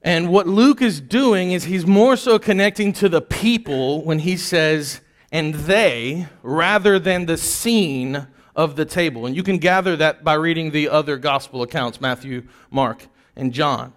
And 0.04 0.30
what 0.30 0.48
Luke 0.48 0.84
is 0.84 1.02
doing 1.02 1.54
is 1.54 1.64
he's 1.64 1.88
more 1.88 2.16
so 2.16 2.38
connecting 2.38 2.94
to 2.94 3.10
the 3.10 3.22
people 3.22 4.04
when 4.04 4.20
he 4.20 4.38
says, 4.38 5.02
and 5.32 5.56
they, 5.56 6.28
rather 6.44 7.00
than 7.00 7.26
the 7.26 7.38
scene 7.38 8.28
of 8.56 8.76
the 8.76 8.86
table. 8.86 9.26
And 9.26 9.36
you 9.36 9.44
can 9.44 9.58
gather 9.58 9.96
that 9.98 10.24
by 10.24 10.34
reading 10.34 10.72
the 10.72 10.90
other 10.90 11.18
gospel 11.18 11.62
accounts 11.62 12.00
Matthew, 12.00 12.44
Mark, 12.72 13.08
and 13.36 13.54
John. 13.54 13.94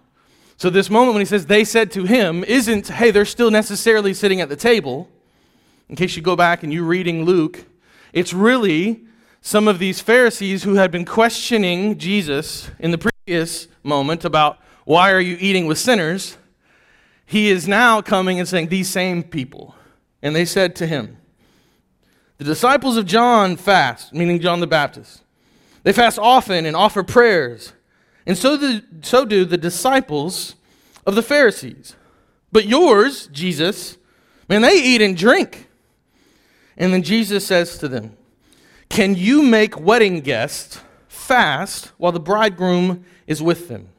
So, 0.57 0.69
this 0.69 0.89
moment 0.89 1.13
when 1.13 1.21
he 1.21 1.25
says 1.25 1.45
they 1.45 1.63
said 1.63 1.91
to 1.91 2.03
him 2.03 2.43
isn't, 2.43 2.89
hey, 2.89 3.11
they're 3.11 3.23
still 3.23 3.49
necessarily 3.49 4.13
sitting 4.13 4.41
at 4.41 4.49
the 4.49 4.57
table. 4.57 5.09
In 5.87 5.95
case 5.95 6.15
you 6.15 6.21
go 6.21 6.35
back 6.35 6.63
and 6.63 6.73
you're 6.73 6.83
reading 6.83 7.23
Luke, 7.23 7.65
it's 8.13 8.33
really 8.33 9.05
some 9.41 9.67
of 9.67 9.79
these 9.79 10.01
Pharisees 10.01 10.63
who 10.63 10.75
had 10.75 10.91
been 10.91 11.05
questioning 11.05 11.97
Jesus 11.97 12.69
in 12.77 12.91
the 12.91 12.97
previous 12.97 13.67
moment 13.83 14.25
about 14.25 14.59
why 14.83 15.11
are 15.11 15.21
you 15.21 15.37
eating 15.39 15.65
with 15.65 15.77
sinners? 15.77 16.37
He 17.25 17.49
is 17.49 17.67
now 17.67 18.01
coming 18.01 18.39
and 18.39 18.47
saying, 18.47 18.67
These 18.67 18.89
same 18.89 19.23
people. 19.23 19.75
And 20.21 20.35
they 20.35 20.45
said 20.45 20.75
to 20.77 20.87
him, 20.87 21.17
The 22.39 22.45
disciples 22.45 22.95
of 22.95 23.05
John 23.05 23.57
fast, 23.57 24.13
meaning 24.13 24.39
John 24.39 24.61
the 24.61 24.67
Baptist. 24.67 25.23
They 25.83 25.91
fast 25.91 26.17
often 26.17 26.65
and 26.65 26.75
offer 26.75 27.03
prayers. 27.03 27.73
And 28.25 28.37
so 28.37 28.57
do, 28.57 28.81
so 29.01 29.25
do 29.25 29.43
the 29.43 29.57
disciples 29.57 30.55
of 31.05 31.15
the 31.15 31.21
Pharisees. 31.21 31.97
But 32.49 32.65
yours, 32.65 33.27
Jesus, 33.27 33.97
man, 34.47 34.61
they 34.61 34.81
eat 34.81 35.01
and 35.01 35.17
drink. 35.17 35.67
And 36.77 36.93
then 36.93 37.03
Jesus 37.03 37.45
says 37.45 37.77
to 37.79 37.89
them, 37.89 38.15
Can 38.87 39.15
you 39.15 39.43
make 39.43 39.77
wedding 39.77 40.21
guests 40.21 40.79
fast 41.09 41.91
while 41.97 42.13
the 42.13 42.21
bridegroom 42.21 43.03
is 43.27 43.41
with 43.41 43.67
them? 43.67 43.89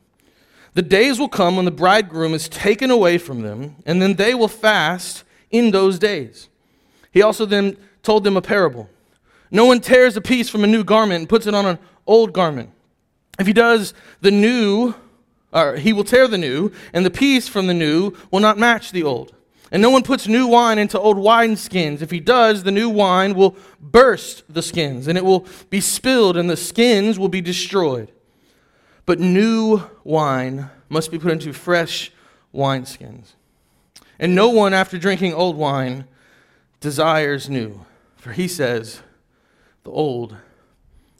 The 0.72 0.82
days 0.82 1.18
will 1.18 1.28
come 1.28 1.56
when 1.56 1.66
the 1.66 1.70
bridegroom 1.70 2.32
is 2.32 2.48
taken 2.48 2.90
away 2.90 3.18
from 3.18 3.42
them, 3.42 3.76
and 3.84 4.00
then 4.00 4.14
they 4.14 4.32
will 4.32 4.48
fast 4.48 5.24
in 5.50 5.72
those 5.72 5.98
days. 5.98 6.48
He 7.12 7.20
also 7.20 7.44
then 7.44 7.76
told 8.02 8.24
them 8.24 8.36
a 8.36 8.42
parable. 8.42 8.88
No 9.50 9.64
one 9.64 9.80
tears 9.80 10.16
a 10.16 10.20
piece 10.20 10.48
from 10.48 10.64
a 10.64 10.68
new 10.68 10.84
garment 10.84 11.20
and 11.20 11.28
puts 11.28 11.46
it 11.46 11.54
on 11.54 11.66
an 11.66 11.78
old 12.06 12.32
garment. 12.32 12.70
If 13.38 13.46
he 13.46 13.52
does, 13.52 13.94
the 14.20 14.30
new, 14.30 14.94
or 15.52 15.76
he 15.76 15.92
will 15.92 16.04
tear 16.04 16.28
the 16.28 16.38
new, 16.38 16.72
and 16.92 17.04
the 17.04 17.10
piece 17.10 17.48
from 17.48 17.66
the 17.66 17.74
new 17.74 18.12
will 18.30 18.40
not 18.40 18.58
match 18.58 18.92
the 18.92 19.02
old. 19.02 19.34
And 19.72 19.80
no 19.80 19.90
one 19.90 20.02
puts 20.02 20.26
new 20.26 20.46
wine 20.46 20.78
into 20.78 20.98
old 20.98 21.16
wine 21.16 21.56
skins. 21.56 22.02
If 22.02 22.10
he 22.10 22.20
does, 22.20 22.64
the 22.64 22.72
new 22.72 22.88
wine 22.88 23.34
will 23.34 23.56
burst 23.80 24.42
the 24.52 24.62
skins, 24.62 25.06
and 25.06 25.16
it 25.16 25.24
will 25.24 25.46
be 25.70 25.80
spilled, 25.80 26.36
and 26.36 26.50
the 26.50 26.56
skins 26.56 27.18
will 27.18 27.28
be 27.28 27.40
destroyed. 27.40 28.10
But 29.06 29.20
new 29.20 29.82
wine 30.04 30.70
must 30.88 31.10
be 31.10 31.18
put 31.18 31.32
into 31.32 31.52
fresh 31.52 32.12
wineskins. 32.54 33.34
And 34.18 34.34
no 34.34 34.50
one, 34.50 34.74
after 34.74 34.98
drinking 34.98 35.34
old 35.34 35.56
wine, 35.56 36.04
desires 36.80 37.48
new, 37.48 37.84
for 38.20 38.32
he 38.32 38.46
says, 38.46 39.00
the 39.82 39.90
old 39.90 40.36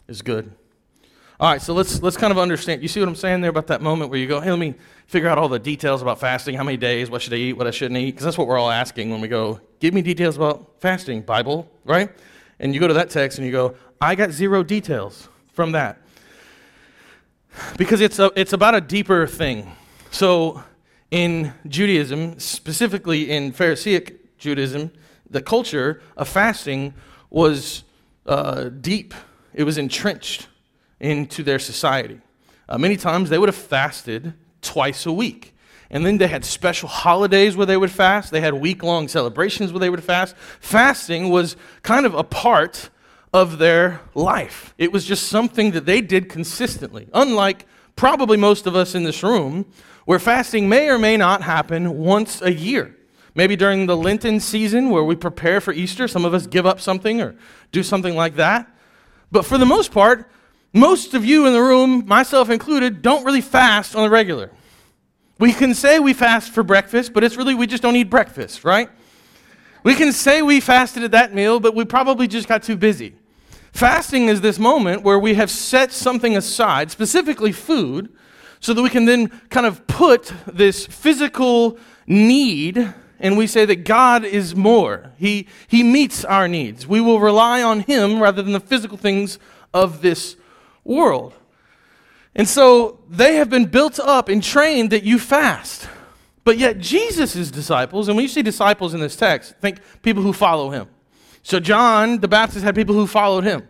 is 0.07 0.23
good. 0.23 0.53
All 1.41 1.51
right, 1.51 1.63
so 1.63 1.73
let's, 1.73 2.03
let's 2.03 2.19
kind 2.19 2.31
of 2.31 2.39
understand. 2.39 2.83
You 2.83 2.89
see 2.89 3.01
what 3.01 3.09
I'm 3.09 3.17
saying 3.17 3.41
there 3.41 3.49
about 3.49 3.69
that 3.69 3.81
moment 3.81 4.11
where 4.11 4.19
you 4.19 4.27
go, 4.27 4.41
hey, 4.41 4.51
let 4.51 4.59
me 4.59 4.75
figure 5.07 5.27
out 5.29 5.39
all 5.39 5.49
the 5.49 5.59
details 5.59 6.03
about 6.03 6.21
fasting, 6.21 6.55
how 6.55 6.63
many 6.63 6.77
days, 6.77 7.09
what 7.09 7.23
should 7.23 7.33
I 7.33 7.37
eat, 7.37 7.55
what 7.55 7.67
I 7.67 7.71
shouldn't 7.71 7.99
eat? 7.99 8.11
Because 8.11 8.25
that's 8.25 8.37
what 8.37 8.47
we're 8.47 8.59
all 8.59 8.71
asking 8.71 9.09
when 9.11 9.23
we 9.23 9.29
go, 9.29 9.59
give 9.81 9.95
me 9.95 10.03
details 10.03 10.37
about 10.37 10.79
fasting, 10.81 11.23
Bible, 11.23 11.67
right? 11.87 12.11
And 12.59 12.75
you 12.75 12.81
go 12.81 12.89
to 12.89 12.95
that 12.95 13.09
text 13.09 13.39
and 13.39 13.47
you 13.47 13.53
go, 13.53 13.75
I 13.99 14.15
got 14.15 14.31
zero 14.33 14.63
details 14.63 15.31
from 15.55 15.73
that 15.73 15.99
because 17.79 18.03
it's, 18.03 18.19
a, 18.19 18.31
it's 18.37 18.53
about 18.53 18.75
a 18.75 18.81
deeper 18.81 19.27
thing. 19.27 19.73
So, 20.11 20.63
in 21.11 21.53
Judaism, 21.67 22.39
specifically 22.39 23.31
in 23.31 23.53
Pharisaic 23.53 24.39
Judaism, 24.39 24.93
the 25.31 25.41
culture 25.41 26.03
of 26.17 26.29
fasting 26.29 26.95
was 27.31 27.85
uh, 28.27 28.65
deep, 28.65 29.15
it 29.55 29.65
was 29.65 29.79
entrenched 29.79 30.49
into 30.99 31.43
their 31.43 31.59
society. 31.59 32.21
Uh, 32.69 32.79
many 32.79 32.97
times 32.97 33.31
they 33.31 33.39
would 33.39 33.49
have 33.49 33.57
fasted 33.57 34.35
twice 34.61 35.07
a 35.07 35.13
week. 35.13 35.55
And 35.91 36.07
then 36.07 36.19
they 36.19 36.29
had 36.29 36.45
special 36.45 36.89
holidays 36.89 37.57
where 37.57 37.67
they 37.67 37.77
would 37.77 37.91
fast. 37.91 38.31
They 38.31 38.41
had 38.41 38.55
week 38.55 38.83
long 38.83 39.09
celebrations 39.09 39.73
where 39.73 39.81
they 39.81 39.91
would 39.91 40.05
fast. 40.05 40.37
Fasting 40.61 41.31
was 41.31 41.57
kind 41.83 42.07
of 42.07 42.15
a 42.15 42.23
part 42.23 42.91
of 43.33 43.59
their 43.59 44.01
life. 44.15 44.73
It 44.79 44.93
was 44.93 45.05
just 45.05 45.29
something 45.29 45.73
that 45.73 45.87
they 45.87 46.01
did 46.01 46.29
consistently, 46.29 47.09
unlike 47.13 47.67
probably 47.97 48.37
most 48.37 48.67
of 48.67 48.77
us 48.77 48.95
in 48.95 49.03
this 49.03 49.23
room, 49.23 49.67
where 50.05 50.19
fasting 50.19 50.69
may 50.69 50.89
or 50.89 50.99
may 50.99 51.17
not 51.17 51.43
happen 51.43 51.99
once 51.99 52.41
a 52.41 52.53
year. 52.53 52.97
Maybe 53.35 53.57
during 53.57 53.87
the 53.87 53.97
Lenten 53.97 54.41
season 54.41 54.91
where 54.91 55.05
we 55.05 55.15
prepare 55.15 55.61
for 55.61 55.73
Easter, 55.73 56.09
some 56.09 56.25
of 56.25 56.35
us 56.35 56.47
give 56.47 56.67
up 56.67 56.81
something 56.81 57.21
or 57.21 57.37
do 57.73 57.83
something 57.83 58.17
like 58.17 58.37
that. 58.37 58.69
But 59.31 59.45
for 59.45 59.59
the 59.59 59.67
most 59.67 59.93
part, 59.93 60.29
most 60.73 61.15
of 61.15 61.25
you 61.25 61.47
in 61.47 61.53
the 61.53 61.63
room, 61.63 62.05
myself 62.07 62.51
included, 62.51 63.03
don't 63.03 63.25
really 63.25 63.41
fast 63.41 63.95
on 63.95 64.03
the 64.03 64.11
regular. 64.11 64.51
We 65.39 65.53
can 65.53 65.75
say 65.75 65.99
we 65.99 66.13
fast 66.13 66.53
for 66.53 66.63
breakfast, 66.63 67.13
but 67.13 67.25
it's 67.25 67.37
really 67.37 67.55
we 67.55 67.67
just 67.67 67.83
don't 67.83 67.97
eat 67.97 68.11
breakfast, 68.11 68.65
right? 68.65 68.91
We 69.83 69.95
can 69.95 70.13
say 70.13 70.43
we 70.43 70.61
fasted 70.61 71.03
at 71.03 71.13
that 71.13 71.35
meal, 71.35 71.61
but 71.61 71.75
we 71.75 71.85
probably 71.85 72.29
just 72.29 72.47
got 72.47 72.63
too 72.63 72.77
busy. 72.77 73.15
Fasting 73.73 74.29
is 74.29 74.41
this 74.41 74.59
moment 74.59 75.03
where 75.03 75.19
we 75.19 75.35
have 75.35 75.51
set 75.51 75.93
something 75.93 76.37
aside, 76.37 76.91
specifically 76.91 77.53
food, 77.53 78.13
so 78.59 78.75
that 78.75 78.83
we 78.83 78.91
can 78.91 79.07
then 79.07 79.29
kind 79.49 79.65
of 79.65 79.87
put 79.87 80.33
this 80.47 80.87
physical 80.87 81.79
need 82.07 82.93
and 83.21 83.37
we 83.37 83.47
say 83.47 83.65
that 83.67 83.85
God 83.85 84.25
is 84.25 84.57
more. 84.57 85.13
He, 85.17 85.47
he 85.69 85.83
meets 85.83 86.25
our 86.25 86.49
needs. 86.49 86.87
We 86.87 87.01
will 87.01 87.21
rely 87.21 87.63
on 87.63 87.81
Him 87.81 88.21
rather 88.21 88.43
than 88.43 88.53
the 88.53 88.61
physical 88.61 88.97
things 88.97 89.39
of 89.73 90.03
this 90.03 90.37
world. 90.83 91.35
And 92.35 92.49
so 92.49 92.99
they 93.09 93.37
have 93.37 93.51
been 93.51 93.67
built 93.67 94.01
up 94.01 94.29
and 94.29 94.43
trained 94.43 94.91
that 94.91 95.05
you 95.05 95.19
fast. 95.19 95.89
But 96.45 96.59
yet, 96.59 96.79
Jesus' 96.79 97.51
disciples, 97.51 98.09
and 98.09 98.17
when 98.17 98.25
you 98.25 98.29
see 98.29 98.43
disciples 98.43 98.95
in 98.95 99.01
this 99.01 99.15
text, 99.15 99.55
think 99.61 99.79
people 100.03 100.23
who 100.23 100.33
follow 100.33 100.71
Him. 100.71 100.89
So 101.43 101.61
John 101.61 102.19
the 102.19 102.29
Baptist 102.29 102.65
had 102.65 102.75
people 102.75 102.95
who 102.95 103.07
followed 103.07 103.45
him. 103.45 103.69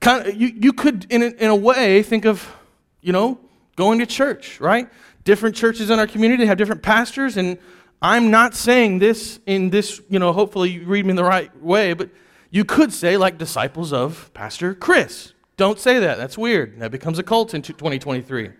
Kind 0.00 0.26
of, 0.26 0.36
you, 0.36 0.48
you 0.48 0.72
could, 0.72 1.06
in 1.10 1.22
a, 1.22 1.26
in 1.26 1.50
a 1.50 1.56
way, 1.56 2.02
think 2.02 2.24
of, 2.24 2.54
you 3.00 3.12
know, 3.12 3.38
going 3.76 3.98
to 3.98 4.06
church, 4.06 4.60
right? 4.60 4.88
Different 5.24 5.56
churches 5.56 5.90
in 5.90 5.98
our 5.98 6.06
community 6.06 6.46
have 6.46 6.58
different 6.58 6.82
pastors, 6.82 7.36
and 7.36 7.58
I'm 8.04 8.30
not 8.30 8.54
saying 8.54 8.98
this 8.98 9.40
in 9.46 9.70
this, 9.70 10.02
you 10.10 10.18
know, 10.18 10.34
hopefully 10.34 10.72
you 10.72 10.84
read 10.84 11.06
me 11.06 11.10
in 11.12 11.16
the 11.16 11.24
right 11.24 11.50
way, 11.62 11.94
but 11.94 12.10
you 12.50 12.62
could 12.62 12.92
say 12.92 13.16
like 13.16 13.38
disciples 13.38 13.94
of 13.94 14.30
Pastor 14.34 14.74
Chris. 14.74 15.32
Don't 15.56 15.78
say 15.78 16.00
that. 16.00 16.18
That's 16.18 16.36
weird. 16.36 16.78
That 16.80 16.90
becomes 16.90 17.18
a 17.18 17.22
cult 17.22 17.54
in 17.54 17.62
2023. 17.62 18.50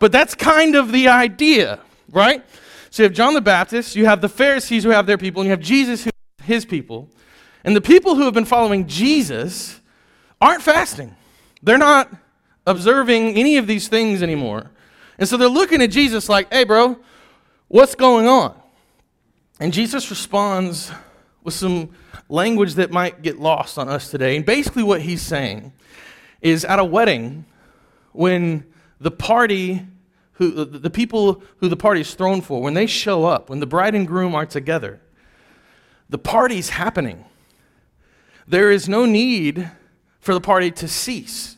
But 0.00 0.10
that's 0.10 0.34
kind 0.34 0.74
of 0.74 0.90
the 0.90 1.06
idea, 1.06 1.78
right? 2.10 2.44
So 2.90 3.04
you 3.04 3.04
have 3.04 3.12
John 3.12 3.34
the 3.34 3.40
Baptist, 3.40 3.94
you 3.94 4.06
have 4.06 4.20
the 4.20 4.28
Pharisees 4.28 4.82
who 4.82 4.90
have 4.90 5.06
their 5.06 5.18
people, 5.18 5.40
and 5.40 5.46
you 5.46 5.52
have 5.52 5.60
Jesus 5.60 6.02
who 6.02 6.10
his 6.42 6.64
people. 6.64 7.08
And 7.62 7.76
the 7.76 7.80
people 7.80 8.16
who 8.16 8.22
have 8.22 8.34
been 8.34 8.44
following 8.44 8.88
Jesus 8.88 9.80
aren't 10.40 10.62
fasting. 10.62 11.14
They're 11.62 11.78
not 11.78 12.12
observing 12.66 13.36
any 13.36 13.56
of 13.56 13.68
these 13.68 13.86
things 13.86 14.20
anymore. 14.20 14.72
And 15.16 15.28
so 15.28 15.36
they're 15.36 15.48
looking 15.48 15.80
at 15.80 15.92
Jesus 15.92 16.28
like, 16.28 16.52
hey, 16.52 16.64
bro, 16.64 16.98
what's 17.68 17.94
going 17.94 18.26
on? 18.26 18.59
And 19.60 19.72
Jesus 19.72 20.10
responds 20.10 20.90
with 21.44 21.54
some 21.54 21.90
language 22.28 22.74
that 22.74 22.90
might 22.90 23.22
get 23.22 23.38
lost 23.38 23.78
on 23.78 23.88
us 23.88 24.10
today. 24.10 24.36
And 24.36 24.44
basically, 24.44 24.82
what 24.82 25.02
he's 25.02 25.22
saying 25.22 25.72
is 26.40 26.64
at 26.64 26.78
a 26.78 26.84
wedding, 26.84 27.44
when 28.12 28.64
the 29.00 29.10
party, 29.10 29.86
who, 30.32 30.64
the 30.64 30.90
people 30.90 31.42
who 31.58 31.68
the 31.68 31.76
party 31.76 32.00
is 32.00 32.14
thrown 32.14 32.40
for, 32.40 32.60
when 32.60 32.74
they 32.74 32.86
show 32.86 33.26
up, 33.26 33.50
when 33.50 33.60
the 33.60 33.66
bride 33.66 33.94
and 33.94 34.06
groom 34.06 34.34
are 34.34 34.46
together, 34.46 35.00
the 36.08 36.18
party's 36.18 36.70
happening 36.70 37.24
there 38.50 38.72
is 38.72 38.88
no 38.88 39.06
need 39.06 39.70
for 40.18 40.34
the 40.34 40.40
party 40.40 40.70
to 40.72 40.88
cease 40.88 41.56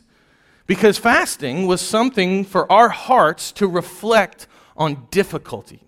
Because 0.67 0.97
fasting 0.97 1.67
was 1.67 1.81
something 1.81 2.45
for 2.45 2.71
our 2.71 2.89
hearts 2.89 3.51
to 3.53 3.67
reflect 3.67 4.47
on 4.77 5.07
difficulty, 5.11 5.81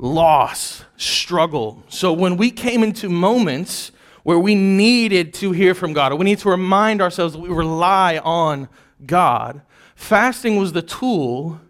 loss, 0.00 0.84
struggle. 0.96 1.84
So 1.88 2.12
when 2.12 2.38
we 2.38 2.50
came 2.50 2.82
into 2.82 3.08
moments 3.10 3.92
where 4.22 4.38
we 4.38 4.54
needed 4.54 5.34
to 5.34 5.52
hear 5.52 5.74
from 5.74 5.92
God, 5.92 6.10
or 6.10 6.16
we 6.16 6.24
need 6.24 6.38
to 6.38 6.48
remind 6.48 7.02
ourselves 7.02 7.34
that 7.34 7.38
we 7.38 7.50
rely 7.50 8.18
on 8.18 8.68
God, 9.04 9.60
fasting 9.94 10.56
was 10.56 10.72
the 10.72 10.82
tool 10.82 11.60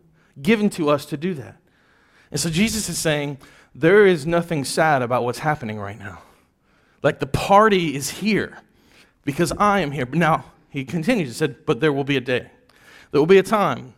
given 0.41 0.71
to 0.71 0.89
us 0.89 1.05
to 1.07 1.17
do 1.17 1.35
that. 1.35 1.57
And 2.31 2.39
so 2.39 2.49
Jesus 2.49 2.89
is 2.89 2.99
saying, 2.99 3.39
there 3.75 4.07
is 4.07 4.27
nothing 4.27 4.65
sad 4.65 5.03
about 5.03 5.25
what's 5.25 5.41
happening 5.41 5.79
right 5.79 5.99
now. 5.99 6.23
Like 7.03 7.19
the 7.19 7.27
party 7.27 7.97
is 7.97 8.11
here 8.11 8.59
because 9.25 9.53
I 9.59 9.81
am 9.81 9.91
here. 9.91 10.07
Now 10.07 10.45
he 10.69 10.85
continues, 10.85 11.29
he 11.29 11.35
said, 11.35 11.67
but 11.67 11.81
there 11.81 11.93
will 11.93 12.05
be 12.05 12.17
a 12.17 12.21
day, 12.21 12.51
there 13.11 13.21
will 13.21 13.27
be 13.27 13.39
a 13.39 13.43
time 13.43 13.95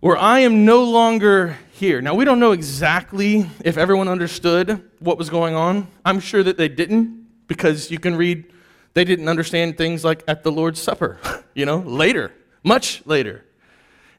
where 0.00 0.16
I 0.16 0.40
am 0.40 0.64
no 0.64 0.84
longer 0.84 1.58
here. 1.72 2.00
Now, 2.00 2.14
we 2.14 2.24
don't 2.24 2.38
know 2.38 2.52
exactly 2.52 3.50
if 3.64 3.76
everyone 3.76 4.08
understood 4.08 4.88
what 5.00 5.18
was 5.18 5.28
going 5.28 5.54
on. 5.54 5.88
I'm 6.04 6.20
sure 6.20 6.42
that 6.42 6.56
they 6.56 6.68
didn't 6.68 7.26
because 7.48 7.90
you 7.90 7.98
can 7.98 8.14
read, 8.16 8.44
they 8.94 9.04
didn't 9.04 9.28
understand 9.28 9.76
things 9.76 10.04
like 10.04 10.22
at 10.28 10.44
the 10.44 10.52
Lord's 10.52 10.80
Supper, 10.80 11.18
you 11.54 11.66
know, 11.66 11.78
later, 11.78 12.32
much 12.62 13.02
later. 13.06 13.44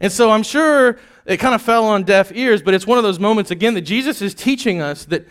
And 0.01 0.11
so 0.11 0.31
I'm 0.31 0.43
sure 0.43 0.99
it 1.25 1.37
kind 1.37 1.55
of 1.55 1.61
fell 1.61 1.85
on 1.85 2.03
deaf 2.03 2.31
ears, 2.33 2.61
but 2.61 2.73
it's 2.73 2.87
one 2.87 2.97
of 2.97 3.03
those 3.03 3.19
moments, 3.19 3.51
again, 3.51 3.73
that 3.75 3.81
Jesus 3.81 4.21
is 4.21 4.33
teaching 4.33 4.81
us 4.81 5.05
that 5.05 5.27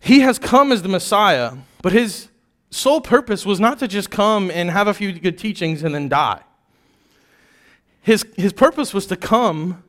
he 0.00 0.20
has 0.20 0.38
come 0.38 0.72
as 0.72 0.82
the 0.82 0.88
Messiah, 0.88 1.52
but 1.82 1.92
his 1.92 2.28
sole 2.70 3.00
purpose 3.00 3.46
was 3.46 3.60
not 3.60 3.78
to 3.78 3.88
just 3.88 4.10
come 4.10 4.50
and 4.50 4.70
have 4.70 4.88
a 4.88 4.94
few 4.94 5.12
good 5.12 5.38
teachings 5.38 5.82
and 5.82 5.94
then 5.94 6.08
die. 6.08 6.42
His, 8.02 8.24
his 8.36 8.52
purpose 8.52 8.94
was 8.94 9.06
to 9.06 9.16
come, 9.16 9.82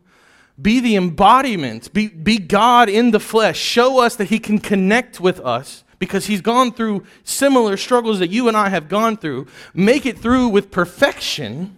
be 0.59 0.79
the 0.79 0.95
embodiment, 0.95 1.93
be, 1.93 2.07
be 2.07 2.39
God 2.39 2.89
in 2.89 3.11
the 3.11 3.19
flesh, 3.19 3.57
show 3.59 3.99
us 3.99 4.15
that 4.15 4.25
he 4.25 4.39
can 4.39 4.59
connect 4.59 5.19
with 5.19 5.39
us 5.39 5.83
because 5.99 6.25
he's 6.25 6.41
gone 6.41 6.71
through 6.71 7.03
similar 7.23 7.77
struggles 7.77 8.19
that 8.19 8.29
you 8.29 8.47
and 8.47 8.57
I 8.57 8.69
have 8.69 8.89
gone 8.89 9.17
through, 9.17 9.47
make 9.73 10.05
it 10.05 10.17
through 10.17 10.49
with 10.49 10.71
perfection. 10.71 11.77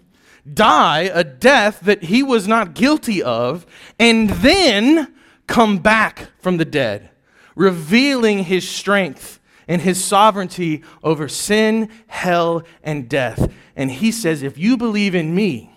Die 0.51 1.01
a 1.01 1.23
death 1.23 1.81
that 1.81 2.03
he 2.03 2.23
was 2.23 2.47
not 2.47 2.73
guilty 2.73 3.21
of, 3.21 3.65
and 3.99 4.29
then 4.29 5.13
come 5.47 5.77
back 5.77 6.29
from 6.39 6.57
the 6.57 6.65
dead, 6.65 7.09
revealing 7.55 8.45
his 8.45 8.67
strength 8.67 9.39
and 9.67 9.81
his 9.81 10.03
sovereignty 10.03 10.83
over 11.03 11.27
sin, 11.27 11.89
hell, 12.07 12.63
and 12.83 13.07
death. 13.07 13.51
And 13.75 13.91
he 13.91 14.11
says, 14.11 14.41
If 14.41 14.57
you 14.57 14.75
believe 14.75 15.13
in 15.13 15.35
me, 15.35 15.71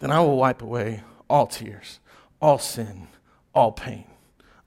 then 0.00 0.10
I 0.10 0.20
will 0.20 0.36
wipe 0.36 0.60
away 0.60 1.02
all 1.28 1.46
tears, 1.46 2.00
all 2.40 2.58
sin, 2.58 3.08
all 3.54 3.72
pain. 3.72 4.04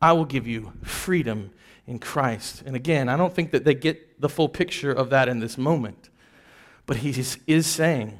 I 0.01 0.13
will 0.13 0.25
give 0.25 0.47
you 0.47 0.73
freedom 0.83 1.51
in 1.85 1.99
Christ. 1.99 2.63
And 2.65 2.75
again, 2.75 3.09
I 3.09 3.17
don't 3.17 3.33
think 3.33 3.51
that 3.51 3.63
they 3.65 3.73
get 3.73 4.21
the 4.21 4.29
full 4.29 4.49
picture 4.49 4.91
of 4.91 5.09
that 5.09 5.27
in 5.29 5.39
this 5.39 5.57
moment. 5.57 6.09
But 6.85 6.97
he 6.97 7.09
is 7.47 7.65
saying, 7.65 8.19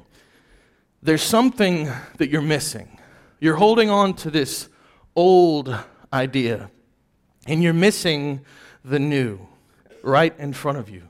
there's 1.02 1.22
something 1.22 1.90
that 2.18 2.28
you're 2.28 2.42
missing. 2.42 2.98
You're 3.40 3.56
holding 3.56 3.88
on 3.88 4.14
to 4.14 4.30
this 4.30 4.68
old 5.14 5.74
idea, 6.12 6.70
and 7.46 7.62
you're 7.62 7.72
missing 7.72 8.44
the 8.84 8.98
new 8.98 9.40
right 10.02 10.38
in 10.38 10.52
front 10.52 10.78
of 10.78 10.88
you. 10.88 11.07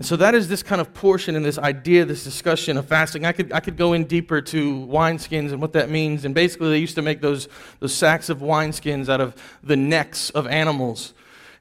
And 0.00 0.06
so 0.06 0.16
that 0.16 0.34
is 0.34 0.48
this 0.48 0.62
kind 0.62 0.80
of 0.80 0.94
portion 0.94 1.36
in 1.36 1.42
this 1.42 1.58
idea, 1.58 2.06
this 2.06 2.24
discussion 2.24 2.78
of 2.78 2.86
fasting. 2.86 3.26
I 3.26 3.32
could, 3.32 3.52
I 3.52 3.60
could 3.60 3.76
go 3.76 3.92
in 3.92 4.04
deeper 4.04 4.40
to 4.40 4.86
wineskins 4.86 5.52
and 5.52 5.60
what 5.60 5.74
that 5.74 5.90
means. 5.90 6.24
And 6.24 6.34
basically, 6.34 6.70
they 6.70 6.78
used 6.78 6.94
to 6.94 7.02
make 7.02 7.20
those, 7.20 7.48
those 7.80 7.92
sacks 7.92 8.30
of 8.30 8.38
wineskins 8.38 9.10
out 9.10 9.20
of 9.20 9.36
the 9.62 9.76
necks 9.76 10.30
of 10.30 10.46
animals. 10.46 11.12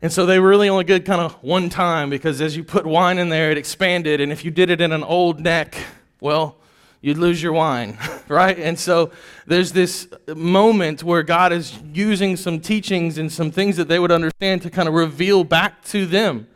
And 0.01 0.09
so 0.09 0.25
they 0.25 0.39
were 0.39 0.47
really 0.47 0.69
only 0.69 0.85
good 0.85 1.03
kind 1.03 1.19
of 1.19 1.33
one 1.43 1.67
time 1.67 2.09
because 2.09 2.39
as 2.39 2.55
you 2.55 2.63
put 2.63 2.85
wine 2.85 3.17
in 3.17 3.27
there, 3.27 3.51
it 3.51 3.57
expanded. 3.57 4.21
And 4.21 4.31
if 4.31 4.45
you 4.45 4.51
did 4.51 4.69
it 4.69 4.79
in 4.79 4.93
an 4.93 5.03
old 5.03 5.41
neck, 5.41 5.75
well, 6.21 6.55
you'd 7.01 7.17
lose 7.17 7.43
your 7.43 7.51
wine, 7.51 7.97
right? 8.29 8.57
And 8.57 8.79
so 8.79 9.11
there's 9.47 9.73
this 9.73 10.07
moment 10.33 11.03
where 11.03 11.23
God 11.23 11.51
is 11.51 11.77
using 11.93 12.37
some 12.37 12.61
teachings 12.61 13.17
and 13.17 13.29
some 13.29 13.51
things 13.51 13.75
that 13.75 13.89
they 13.89 13.99
would 13.99 14.13
understand 14.13 14.61
to 14.61 14.69
kind 14.69 14.87
of 14.87 14.93
reveal 14.93 15.43
back 15.43 15.83
to 15.87 16.05
them 16.05 16.47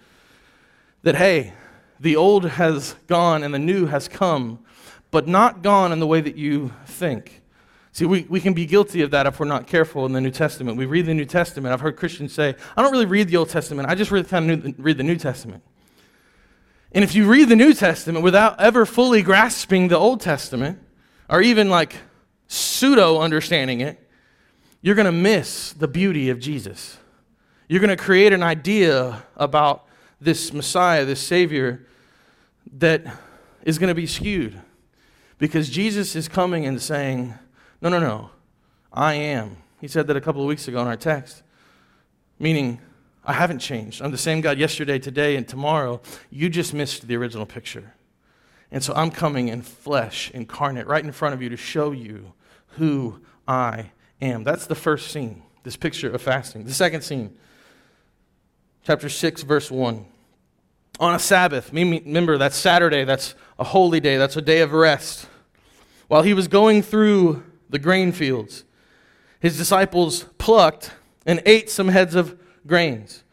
that, 1.01 1.15
hey, 1.15 1.51
the 2.03 2.17
old 2.17 2.43
has 2.43 2.95
gone 3.07 3.43
and 3.43 3.53
the 3.53 3.59
new 3.59 3.85
has 3.85 4.09
come, 4.09 4.59
but 5.09 5.25
not 5.25 5.61
gone 5.63 5.93
in 5.93 5.99
the 6.01 6.05
way 6.05 6.19
that 6.19 6.35
you 6.35 6.73
think. 6.85 7.41
See, 7.93 8.05
we, 8.05 8.23
we 8.23 8.41
can 8.41 8.53
be 8.53 8.65
guilty 8.65 9.01
of 9.03 9.11
that 9.11 9.25
if 9.25 9.39
we're 9.39 9.45
not 9.45 9.67
careful 9.67 10.05
in 10.05 10.11
the 10.11 10.19
New 10.19 10.29
Testament. 10.29 10.77
We 10.77 10.85
read 10.85 11.05
the 11.05 11.13
New 11.13 11.23
Testament. 11.23 11.71
I've 11.71 11.79
heard 11.79 11.95
Christians 11.95 12.33
say, 12.33 12.55
I 12.75 12.81
don't 12.81 12.91
really 12.91 13.05
read 13.05 13.29
the 13.29 13.37
Old 13.37 13.49
Testament, 13.49 13.87
I 13.87 13.95
just 13.95 14.11
really 14.11 14.25
kind 14.25 14.51
of 14.51 14.75
read 14.77 14.97
the 14.97 15.03
New 15.03 15.15
Testament. 15.15 15.63
And 16.91 17.05
if 17.05 17.15
you 17.15 17.25
read 17.25 17.47
the 17.47 17.55
New 17.55 17.73
Testament 17.73 18.21
without 18.21 18.59
ever 18.59 18.85
fully 18.85 19.21
grasping 19.21 19.87
the 19.87 19.97
Old 19.97 20.19
Testament, 20.19 20.79
or 21.29 21.41
even 21.41 21.69
like 21.69 21.95
pseudo 22.47 23.21
understanding 23.21 23.79
it, 23.79 23.97
you're 24.81 24.95
going 24.95 25.05
to 25.05 25.11
miss 25.13 25.71
the 25.71 25.87
beauty 25.87 26.29
of 26.29 26.39
Jesus. 26.39 26.97
You're 27.69 27.79
going 27.79 27.95
to 27.95 28.03
create 28.03 28.33
an 28.33 28.43
idea 28.43 29.23
about 29.37 29.87
this 30.19 30.51
Messiah, 30.51 31.05
this 31.05 31.21
Savior, 31.21 31.87
that 32.73 33.05
is 33.63 33.77
going 33.77 33.89
to 33.89 33.95
be 33.95 34.07
skewed. 34.07 34.59
Because 35.37 35.69
Jesus 35.69 36.15
is 36.15 36.27
coming 36.27 36.65
and 36.65 36.81
saying, 36.81 37.33
No, 37.81 37.89
no, 37.89 37.99
no, 37.99 38.29
I 38.91 39.15
am. 39.15 39.57
He 39.81 39.87
said 39.87 40.07
that 40.07 40.15
a 40.15 40.21
couple 40.21 40.41
of 40.41 40.47
weeks 40.47 40.67
ago 40.67 40.81
in 40.81 40.87
our 40.87 40.95
text. 40.95 41.43
Meaning, 42.39 42.79
I 43.25 43.33
haven't 43.33 43.59
changed. 43.59 44.01
I'm 44.01 44.11
the 44.11 44.17
same 44.17 44.41
God 44.41 44.57
yesterday, 44.57 44.99
today, 44.99 45.35
and 45.35 45.47
tomorrow. 45.47 46.01
You 46.29 46.49
just 46.49 46.73
missed 46.73 47.07
the 47.07 47.15
original 47.15 47.45
picture. 47.45 47.93
And 48.71 48.83
so 48.83 48.93
I'm 48.95 49.11
coming 49.11 49.49
in 49.49 49.61
flesh, 49.61 50.31
incarnate, 50.31 50.87
right 50.87 51.03
in 51.03 51.11
front 51.11 51.33
of 51.33 51.41
you 51.41 51.49
to 51.49 51.57
show 51.57 51.91
you 51.91 52.33
who 52.69 53.21
I 53.47 53.91
am. 54.21 54.43
That's 54.43 54.65
the 54.65 54.75
first 54.75 55.11
scene, 55.11 55.43
this 55.63 55.75
picture 55.75 56.09
of 56.09 56.21
fasting. 56.21 56.65
The 56.65 56.73
second 56.73 57.01
scene, 57.01 57.37
chapter 58.83 59.09
6, 59.09 59.43
verse 59.43 59.69
1. 59.69 60.05
On 60.99 61.15
a 61.15 61.19
Sabbath, 61.19 61.73
remember 61.73 62.37
that's 62.37 62.55
Saturday, 62.55 63.03
that's 63.03 63.33
a 63.57 63.63
holy 63.63 63.99
day, 63.99 64.17
that's 64.17 64.37
a 64.37 64.41
day 64.41 64.61
of 64.61 64.73
rest. 64.73 65.27
While 66.07 66.21
he 66.21 66.33
was 66.33 66.47
going 66.47 66.83
through 66.83 67.43
the 67.69 67.79
grain 67.79 68.11
fields, 68.11 68.63
his 69.39 69.57
disciples 69.57 70.25
plucked 70.37 70.91
and 71.25 71.41
ate 71.45 71.69
some 71.69 71.87
heads 71.87 72.13
of 72.13 72.37
grains, 72.67 73.23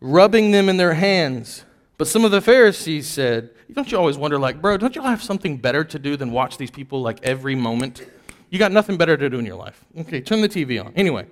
rubbing 0.00 0.52
them 0.52 0.68
in 0.68 0.76
their 0.76 0.94
hands. 0.94 1.64
But 1.96 2.06
some 2.06 2.24
of 2.24 2.30
the 2.30 2.40
Pharisees 2.40 3.08
said, 3.08 3.50
Don't 3.72 3.90
you 3.90 3.98
always 3.98 4.16
wonder, 4.16 4.38
like, 4.38 4.62
bro, 4.62 4.76
don't 4.76 4.94
you 4.94 5.02
have 5.02 5.22
something 5.22 5.56
better 5.56 5.82
to 5.82 5.98
do 5.98 6.16
than 6.16 6.30
watch 6.30 6.56
these 6.56 6.70
people 6.70 7.02
like 7.02 7.18
every 7.24 7.56
moment? 7.56 8.06
You 8.50 8.58
got 8.58 8.72
nothing 8.72 8.96
better 8.96 9.16
to 9.16 9.28
do 9.28 9.38
in 9.38 9.44
your 9.44 9.56
life. 9.56 9.84
Okay, 9.98 10.20
turn 10.20 10.40
the 10.40 10.48
TV 10.48 10.82
on. 10.82 10.92
Anyway, 10.94 11.26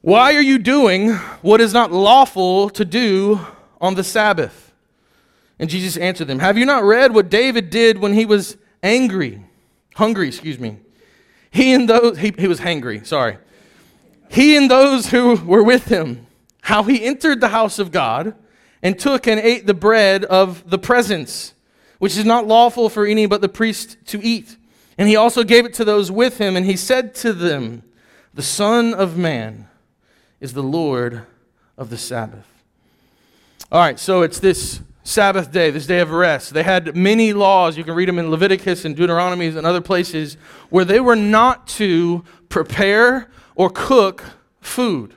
why 0.00 0.34
are 0.34 0.42
you 0.42 0.58
doing 0.58 1.12
what 1.42 1.60
is 1.60 1.72
not 1.72 1.92
lawful 1.92 2.70
to 2.70 2.84
do 2.84 3.46
on 3.84 3.94
the 3.94 4.04
Sabbath? 4.04 4.72
And 5.58 5.70
Jesus 5.70 5.96
answered 5.96 6.26
them, 6.26 6.40
Have 6.40 6.58
you 6.58 6.64
not 6.64 6.82
read 6.82 7.14
what 7.14 7.30
David 7.30 7.70
did 7.70 7.98
when 7.98 8.14
he 8.14 8.26
was 8.26 8.56
angry? 8.82 9.44
Hungry, 9.94 10.28
excuse 10.28 10.58
me. 10.58 10.78
He 11.50 11.72
and 11.72 11.88
those, 11.88 12.18
he, 12.18 12.34
he 12.36 12.48
was 12.48 12.60
hangry, 12.60 13.06
sorry 13.06 13.38
he 14.34 14.56
and 14.56 14.70
those 14.70 15.10
who 15.10 15.36
were 15.36 15.62
with 15.62 15.86
him, 15.86 16.26
how 16.62 16.82
he 16.82 17.04
entered 17.04 17.40
the 17.40 17.48
house 17.48 17.78
of 17.78 17.92
God 17.92 18.34
and 18.82 18.98
took 18.98 19.26
and 19.26 19.38
ate 19.38 19.66
the 19.66 19.74
bread 19.74 20.24
of 20.24 20.68
the 20.68 20.78
presence, 20.78 21.54
which 21.98 22.16
is 22.16 22.24
not 22.24 22.46
lawful 22.46 22.88
for 22.88 23.06
any 23.06 23.26
but 23.26 23.40
the 23.40 23.48
priest 23.48 23.96
to 24.06 24.20
eat. 24.22 24.56
And 24.98 25.08
he 25.08 25.16
also 25.16 25.44
gave 25.44 25.64
it 25.64 25.74
to 25.74 25.84
those 25.84 26.10
with 26.10 26.38
him, 26.38 26.56
and 26.56 26.66
he 26.66 26.76
said 26.76 27.14
to 27.16 27.32
them, 27.32 27.82
The 28.34 28.42
Son 28.42 28.92
of 28.92 29.16
Man 29.16 29.68
is 30.40 30.52
the 30.52 30.62
Lord 30.62 31.26
of 31.76 31.90
the 31.90 31.98
Sabbath. 31.98 32.46
All 33.74 33.80
right, 33.80 33.98
so 33.98 34.22
it's 34.22 34.38
this 34.38 34.82
Sabbath 35.02 35.50
day, 35.50 35.72
this 35.72 35.84
day 35.84 35.98
of 35.98 36.12
rest. 36.12 36.54
They 36.54 36.62
had 36.62 36.94
many 36.94 37.32
laws. 37.32 37.76
You 37.76 37.82
can 37.82 37.94
read 37.94 38.08
them 38.08 38.20
in 38.20 38.30
Leviticus 38.30 38.84
and 38.84 38.94
Deuteronomy 38.94 39.48
and 39.48 39.66
other 39.66 39.80
places 39.80 40.36
where 40.70 40.84
they 40.84 41.00
were 41.00 41.16
not 41.16 41.66
to 41.70 42.22
prepare 42.48 43.28
or 43.56 43.70
cook 43.70 44.22
food. 44.60 45.14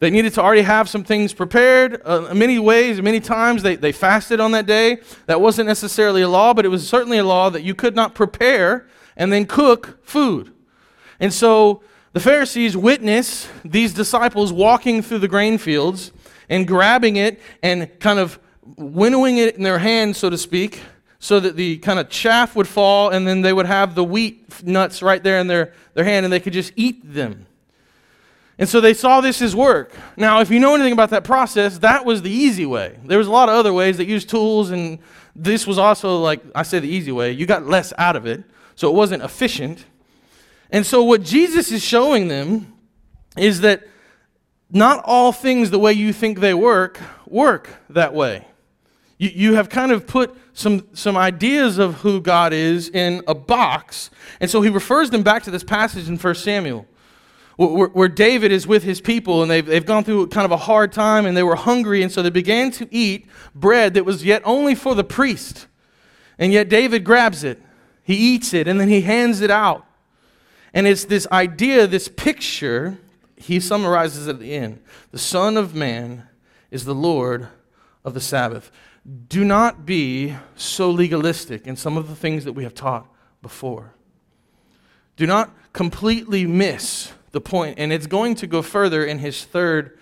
They 0.00 0.10
needed 0.10 0.34
to 0.34 0.42
already 0.42 0.60
have 0.60 0.86
some 0.86 1.02
things 1.02 1.32
prepared. 1.32 2.02
Uh, 2.04 2.34
many 2.34 2.58
ways, 2.58 3.00
many 3.00 3.20
times, 3.20 3.62
they, 3.62 3.74
they 3.74 3.92
fasted 3.92 4.38
on 4.38 4.52
that 4.52 4.66
day. 4.66 4.98
That 5.24 5.40
wasn't 5.40 5.66
necessarily 5.66 6.20
a 6.20 6.28
law, 6.28 6.52
but 6.52 6.66
it 6.66 6.68
was 6.68 6.86
certainly 6.86 7.16
a 7.16 7.24
law 7.24 7.48
that 7.48 7.62
you 7.62 7.74
could 7.74 7.96
not 7.96 8.14
prepare 8.14 8.86
and 9.16 9.32
then 9.32 9.46
cook 9.46 9.98
food. 10.06 10.52
And 11.18 11.32
so 11.32 11.82
the 12.12 12.20
Pharisees 12.20 12.76
witness 12.76 13.48
these 13.64 13.94
disciples 13.94 14.52
walking 14.52 15.00
through 15.00 15.20
the 15.20 15.28
grain 15.28 15.56
fields 15.56 16.12
and 16.48 16.66
grabbing 16.66 17.16
it 17.16 17.40
and 17.62 17.98
kind 18.00 18.18
of 18.18 18.38
winnowing 18.76 19.38
it 19.38 19.56
in 19.56 19.62
their 19.62 19.78
hands, 19.78 20.18
so 20.18 20.30
to 20.30 20.38
speak, 20.38 20.80
so 21.18 21.40
that 21.40 21.56
the 21.56 21.78
kind 21.78 21.98
of 21.98 22.08
chaff 22.08 22.54
would 22.54 22.68
fall, 22.68 23.10
and 23.10 23.26
then 23.26 23.42
they 23.42 23.52
would 23.52 23.66
have 23.66 23.94
the 23.94 24.04
wheat 24.04 24.62
nuts 24.64 25.02
right 25.02 25.22
there 25.22 25.38
in 25.38 25.46
their, 25.46 25.72
their 25.94 26.04
hand, 26.04 26.24
and 26.24 26.32
they 26.32 26.40
could 26.40 26.52
just 26.52 26.72
eat 26.76 27.12
them. 27.12 27.46
And 28.58 28.68
so 28.68 28.80
they 28.80 28.94
saw 28.94 29.20
this 29.20 29.40
as 29.40 29.54
work. 29.54 29.92
Now, 30.16 30.40
if 30.40 30.50
you 30.50 30.58
know 30.58 30.74
anything 30.74 30.92
about 30.92 31.10
that 31.10 31.22
process, 31.22 31.78
that 31.78 32.04
was 32.04 32.22
the 32.22 32.30
easy 32.30 32.66
way. 32.66 32.98
There 33.04 33.18
was 33.18 33.28
a 33.28 33.30
lot 33.30 33.48
of 33.48 33.54
other 33.54 33.72
ways 33.72 33.96
that 33.98 34.06
used 34.06 34.28
tools, 34.28 34.70
and 34.70 34.98
this 35.34 35.66
was 35.66 35.78
also, 35.78 36.18
like 36.18 36.42
I 36.54 36.64
say, 36.64 36.80
the 36.80 36.88
easy 36.88 37.12
way. 37.12 37.30
You 37.32 37.46
got 37.46 37.66
less 37.66 37.92
out 37.98 38.16
of 38.16 38.26
it, 38.26 38.42
so 38.74 38.88
it 38.88 38.94
wasn't 38.94 39.22
efficient. 39.22 39.84
And 40.70 40.84
so, 40.84 41.02
what 41.04 41.22
Jesus 41.22 41.70
is 41.70 41.82
showing 41.84 42.28
them 42.28 42.72
is 43.36 43.60
that 43.60 43.86
not 44.70 45.02
all 45.04 45.32
things 45.32 45.70
the 45.70 45.78
way 45.78 45.92
you 45.92 46.12
think 46.12 46.40
they 46.40 46.54
work 46.54 47.00
work 47.26 47.70
that 47.90 48.14
way. 48.14 48.46
You, 49.18 49.30
you 49.34 49.54
have 49.54 49.68
kind 49.68 49.92
of 49.92 50.06
put 50.06 50.36
some, 50.52 50.86
some 50.94 51.16
ideas 51.16 51.78
of 51.78 51.96
who 51.96 52.20
God 52.20 52.52
is 52.52 52.88
in 52.88 53.22
a 53.26 53.34
box. 53.34 54.10
And 54.40 54.50
so 54.50 54.60
he 54.60 54.70
refers 54.70 55.10
them 55.10 55.22
back 55.22 55.42
to 55.44 55.50
this 55.50 55.64
passage 55.64 56.08
in 56.08 56.16
1 56.16 56.34
Samuel 56.34 56.86
where, 57.58 57.88
where 57.88 58.08
David 58.08 58.52
is 58.52 58.66
with 58.66 58.84
his 58.84 59.00
people 59.00 59.42
and 59.42 59.50
they've, 59.50 59.66
they've 59.66 59.84
gone 59.84 60.04
through 60.04 60.28
kind 60.28 60.44
of 60.44 60.52
a 60.52 60.56
hard 60.56 60.92
time 60.92 61.26
and 61.26 61.36
they 61.36 61.42
were 61.42 61.56
hungry. 61.56 62.02
And 62.02 62.10
so 62.10 62.22
they 62.22 62.30
began 62.30 62.70
to 62.72 62.88
eat 62.90 63.26
bread 63.54 63.94
that 63.94 64.04
was 64.04 64.24
yet 64.24 64.42
only 64.44 64.74
for 64.74 64.94
the 64.94 65.04
priest. 65.04 65.66
And 66.38 66.52
yet 66.52 66.68
David 66.68 67.04
grabs 67.04 67.42
it, 67.42 67.60
he 68.04 68.14
eats 68.14 68.54
it, 68.54 68.68
and 68.68 68.80
then 68.80 68.88
he 68.88 69.00
hands 69.00 69.40
it 69.40 69.50
out. 69.50 69.84
And 70.72 70.86
it's 70.86 71.04
this 71.04 71.26
idea, 71.32 71.88
this 71.88 72.06
picture, 72.06 72.98
he 73.40 73.60
summarizes 73.60 74.28
at 74.28 74.38
the 74.38 74.52
end 74.52 74.80
the 75.10 75.18
Son 75.18 75.56
of 75.56 75.74
Man 75.74 76.28
is 76.70 76.84
the 76.84 76.94
Lord 76.94 77.48
of 78.04 78.14
the 78.14 78.20
Sabbath. 78.20 78.70
Do 79.28 79.44
not 79.44 79.86
be 79.86 80.36
so 80.54 80.90
legalistic 80.90 81.66
in 81.66 81.76
some 81.76 81.96
of 81.96 82.08
the 82.08 82.14
things 82.14 82.44
that 82.44 82.52
we 82.52 82.64
have 82.64 82.74
taught 82.74 83.06
before. 83.40 83.94
Do 85.16 85.26
not 85.26 85.50
completely 85.72 86.46
miss 86.46 87.12
the 87.30 87.40
point. 87.40 87.50
point, 87.50 87.78
and 87.78 87.92
it's 87.92 88.06
going 88.06 88.34
to 88.36 88.46
go 88.46 88.62
further 88.62 89.04
in 89.04 89.18
his 89.18 89.44
third 89.44 89.98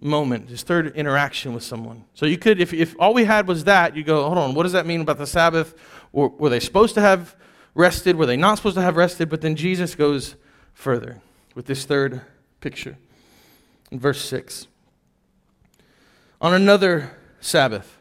moment, 0.00 0.48
his 0.48 0.62
third 0.62 0.94
interaction 0.94 1.54
with 1.54 1.62
someone. 1.62 2.04
So 2.14 2.26
you 2.26 2.38
could, 2.38 2.60
if, 2.60 2.72
if 2.72 2.94
all 2.98 3.14
we 3.14 3.24
had 3.24 3.46
was 3.46 3.64
that, 3.64 3.96
you 3.96 4.04
go, 4.04 4.24
hold 4.24 4.38
on, 4.38 4.54
what 4.54 4.64
does 4.64 4.72
that 4.72 4.86
mean 4.86 5.00
about 5.00 5.18
the 5.18 5.26
Sabbath? 5.26 5.74
Or, 6.12 6.28
were 6.28 6.48
they 6.48 6.60
supposed 6.60 6.94
to 6.94 7.00
have 7.00 7.36
rested? 7.74 8.16
Were 8.16 8.26
they 8.26 8.36
not 8.36 8.56
supposed 8.56 8.76
to 8.76 8.82
have 8.82 8.96
rested? 8.96 9.28
But 9.28 9.40
then 9.40 9.56
Jesus 9.56 9.94
goes 9.94 10.36
further 10.74 11.20
with 11.54 11.66
this 11.66 11.84
third 11.84 12.22
picture 12.60 12.96
in 13.90 13.98
verse 14.00 14.20
6. 14.24 14.66
On 16.40 16.52
another 16.52 17.16
Sabbath. 17.40 17.98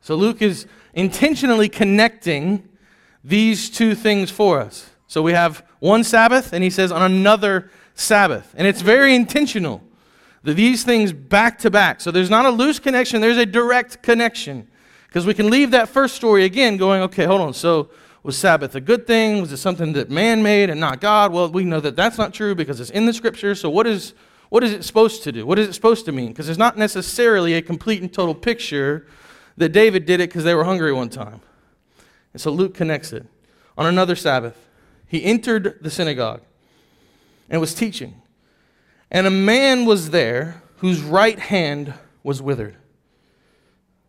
So 0.00 0.14
Luke 0.14 0.42
is 0.42 0.66
intentionally 0.94 1.68
connecting 1.68 2.68
these 3.22 3.70
two 3.70 3.94
things 3.94 4.30
for 4.30 4.60
us. 4.60 4.90
So 5.06 5.22
we 5.22 5.32
have 5.32 5.64
one 5.80 6.04
Sabbath, 6.04 6.52
and 6.52 6.62
he 6.62 6.70
says 6.70 6.92
on 6.92 7.02
another 7.02 7.70
Sabbath. 7.94 8.54
And 8.56 8.66
it's 8.66 8.80
very 8.80 9.14
intentional 9.14 9.82
that 10.42 10.54
these 10.54 10.84
things 10.84 11.12
back 11.12 11.58
to 11.60 11.70
back. 11.70 12.00
So 12.00 12.10
there's 12.10 12.30
not 12.30 12.46
a 12.46 12.50
loose 12.50 12.78
connection, 12.78 13.20
there's 13.20 13.36
a 13.38 13.46
direct 13.46 14.02
connection. 14.02 14.68
Because 15.06 15.24
we 15.24 15.34
can 15.34 15.50
leave 15.50 15.70
that 15.70 15.88
first 15.88 16.14
story 16.14 16.44
again 16.44 16.76
going, 16.76 17.02
okay, 17.02 17.24
hold 17.24 17.40
on. 17.40 17.54
So 17.54 17.90
was 18.22 18.36
Sabbath 18.36 18.74
a 18.74 18.80
good 18.80 19.06
thing? 19.06 19.40
Was 19.40 19.52
it 19.52 19.58
something 19.58 19.92
that 19.94 20.10
man 20.10 20.42
made 20.42 20.70
and 20.70 20.80
not 20.80 21.00
God? 21.00 21.32
Well, 21.32 21.50
we 21.50 21.64
know 21.64 21.80
that 21.80 21.96
that's 21.96 22.18
not 22.18 22.34
true 22.34 22.54
because 22.54 22.80
it's 22.80 22.90
in 22.90 23.06
the 23.06 23.12
scripture. 23.12 23.54
So 23.54 23.70
what 23.70 23.86
is 23.86 24.14
what 24.48 24.64
is 24.64 24.72
it 24.72 24.84
supposed 24.84 25.22
to 25.24 25.32
do? 25.32 25.44
What 25.44 25.58
is 25.58 25.68
it 25.68 25.74
supposed 25.74 26.06
to 26.06 26.12
mean? 26.12 26.28
Because 26.28 26.48
it's 26.48 26.58
not 26.58 26.78
necessarily 26.78 27.54
a 27.54 27.62
complete 27.62 28.00
and 28.00 28.12
total 28.12 28.34
picture 28.34 29.06
that 29.58 29.70
David 29.70 30.06
did 30.06 30.20
it 30.20 30.30
because 30.30 30.44
they 30.44 30.54
were 30.54 30.64
hungry 30.64 30.92
one 30.92 31.10
time. 31.10 31.40
And 32.32 32.40
so 32.40 32.50
Luke 32.50 32.74
connects 32.74 33.12
it. 33.12 33.26
On 33.76 33.86
another 33.86 34.16
Sabbath, 34.16 34.56
he 35.06 35.24
entered 35.24 35.78
the 35.82 35.90
synagogue 35.90 36.40
and 37.50 37.60
was 37.60 37.74
teaching. 37.74 38.22
And 39.10 39.26
a 39.26 39.30
man 39.30 39.84
was 39.84 40.10
there 40.10 40.62
whose 40.78 41.00
right 41.00 41.38
hand 41.38 41.94
was 42.22 42.40
withered. 42.40 42.76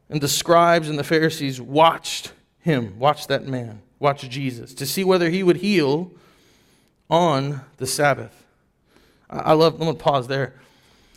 And 0.09 0.21
the 0.21 0.27
scribes 0.27 0.89
and 0.89 0.97
the 0.97 1.03
Pharisees 1.03 1.61
watched 1.61 2.31
him, 2.59 2.97
watched 2.99 3.27
that 3.27 3.45
man, 3.45 3.81
watched 3.99 4.29
Jesus, 4.29 4.73
to 4.75 4.85
see 4.85 5.03
whether 5.03 5.29
he 5.29 5.43
would 5.43 5.57
heal 5.57 6.11
on 7.09 7.61
the 7.77 7.87
Sabbath. 7.87 8.45
I 9.29 9.53
love, 9.53 9.73
I'm 9.73 9.79
going 9.79 9.97
to 9.97 10.03
pause 10.03 10.27
there. 10.27 10.55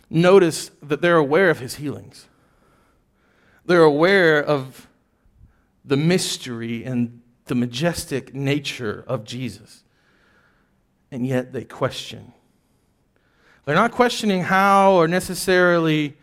Notice 0.09 0.69
that 0.81 1.01
they're 1.01 1.17
aware 1.17 1.49
of 1.49 1.59
his 1.59 1.75
healings, 1.75 2.27
they're 3.65 3.81
aware 3.81 4.43
of 4.43 4.87
the 5.85 5.97
mystery 5.97 6.83
and 6.83 7.21
the 7.45 7.55
majestic 7.55 8.33
nature 8.33 9.03
of 9.07 9.23
Jesus. 9.25 9.83
And 11.11 11.27
yet 11.27 11.53
they 11.53 11.63
question. 11.63 12.33
They're 13.65 13.75
not 13.75 13.91
questioning 13.91 14.43
how 14.43 14.93
or 14.93 15.07
necessarily, 15.07 16.17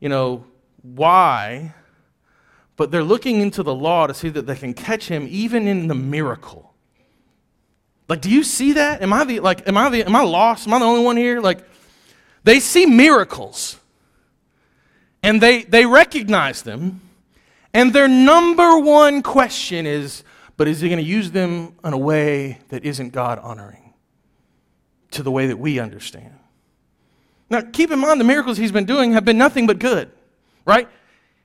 you 0.00 0.08
know, 0.08 0.44
why, 0.82 1.74
but 2.76 2.90
they're 2.90 3.02
looking 3.02 3.40
into 3.40 3.62
the 3.62 3.74
law 3.74 4.06
to 4.06 4.14
see 4.14 4.28
that 4.28 4.46
they 4.46 4.56
can 4.56 4.74
catch 4.74 5.08
him 5.08 5.26
even 5.30 5.66
in 5.66 5.88
the 5.88 5.94
miracle. 5.94 6.74
Like, 8.08 8.20
do 8.20 8.30
you 8.30 8.44
see 8.44 8.74
that? 8.74 9.02
Am 9.02 9.12
I 9.12 9.24
the 9.24 9.40
like 9.40 9.66
am 9.66 9.76
I 9.76 9.88
the 9.88 10.04
am 10.04 10.14
I 10.14 10.22
lost? 10.22 10.66
Am 10.66 10.74
I 10.74 10.78
the 10.78 10.84
only 10.84 11.04
one 11.04 11.16
here? 11.16 11.40
Like, 11.40 11.64
they 12.44 12.60
see 12.60 12.86
miracles 12.86 13.78
and 15.22 15.40
they 15.40 15.64
they 15.64 15.86
recognize 15.86 16.62
them, 16.62 17.00
and 17.74 17.92
their 17.92 18.06
number 18.06 18.78
one 18.78 19.22
question 19.22 19.86
is, 19.86 20.22
but 20.56 20.68
is 20.68 20.80
he 20.80 20.88
going 20.88 21.02
to 21.02 21.04
use 21.04 21.32
them 21.32 21.74
in 21.84 21.92
a 21.92 21.98
way 21.98 22.58
that 22.68 22.84
isn't 22.84 23.10
God 23.10 23.40
honoring 23.40 23.92
to 25.10 25.22
the 25.22 25.30
way 25.32 25.48
that 25.48 25.58
we 25.58 25.80
understand? 25.80 26.32
Now, 27.50 27.60
keep 27.60 27.90
in 27.90 27.98
mind 27.98 28.20
the 28.20 28.24
miracles 28.24 28.56
he's 28.56 28.72
been 28.72 28.86
doing 28.86 29.12
have 29.12 29.24
been 29.24 29.38
nothing 29.38 29.66
but 29.66 29.78
good, 29.78 30.10
right? 30.64 30.88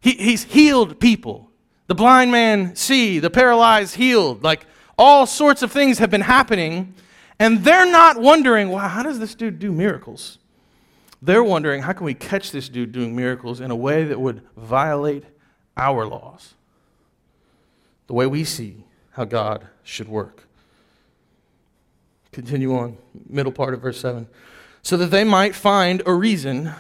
He, 0.02 0.14
he's 0.14 0.44
healed 0.44 1.00
people. 1.00 1.50
The 1.88 1.96
blind 1.96 2.32
man 2.32 2.76
see, 2.76 3.20
the 3.20 3.30
paralyzed 3.30 3.96
healed. 3.96 4.44
Like 4.44 4.66
all 4.98 5.26
sorts 5.26 5.62
of 5.62 5.72
things 5.72 6.00
have 6.00 6.10
been 6.10 6.22
happening, 6.22 6.96
and 7.40 7.64
they're 7.64 7.90
not 7.90 8.20
wondering, 8.20 8.70
wow, 8.70 8.88
how 8.88 9.04
does 9.04 9.20
this 9.20 9.36
dude 9.36 9.60
do 9.60 9.72
miracles? 9.72 10.40
They're 11.22 11.44
wondering, 11.44 11.84
how 11.84 11.94
can 11.94 12.06
we 12.06 12.16
catch 12.16 12.52
this 12.52 12.68
dude 12.68 12.92
doing 12.92 13.16
miracles 13.16 13.62
in 13.62 13.70
a 13.72 13.76
way 13.76 14.04
that 14.06 14.20
would 14.20 14.42
violate 14.58 15.24
our 15.78 16.06
laws? 16.06 16.56
The 18.08 18.14
way 18.14 18.26
we 18.26 18.44
see 18.44 18.84
how 19.12 19.26
God 19.26 19.68
should 19.84 20.08
work. 20.08 20.48
Continue 22.32 22.76
on, 22.76 22.98
middle 23.30 23.52
part 23.52 23.74
of 23.74 23.82
verse 23.82 24.00
7. 24.00 24.28
So 24.82 24.98
that 24.98 25.08
they 25.08 25.24
might 25.24 25.54
find 25.54 26.02
a 26.06 26.14
reason 26.14 26.72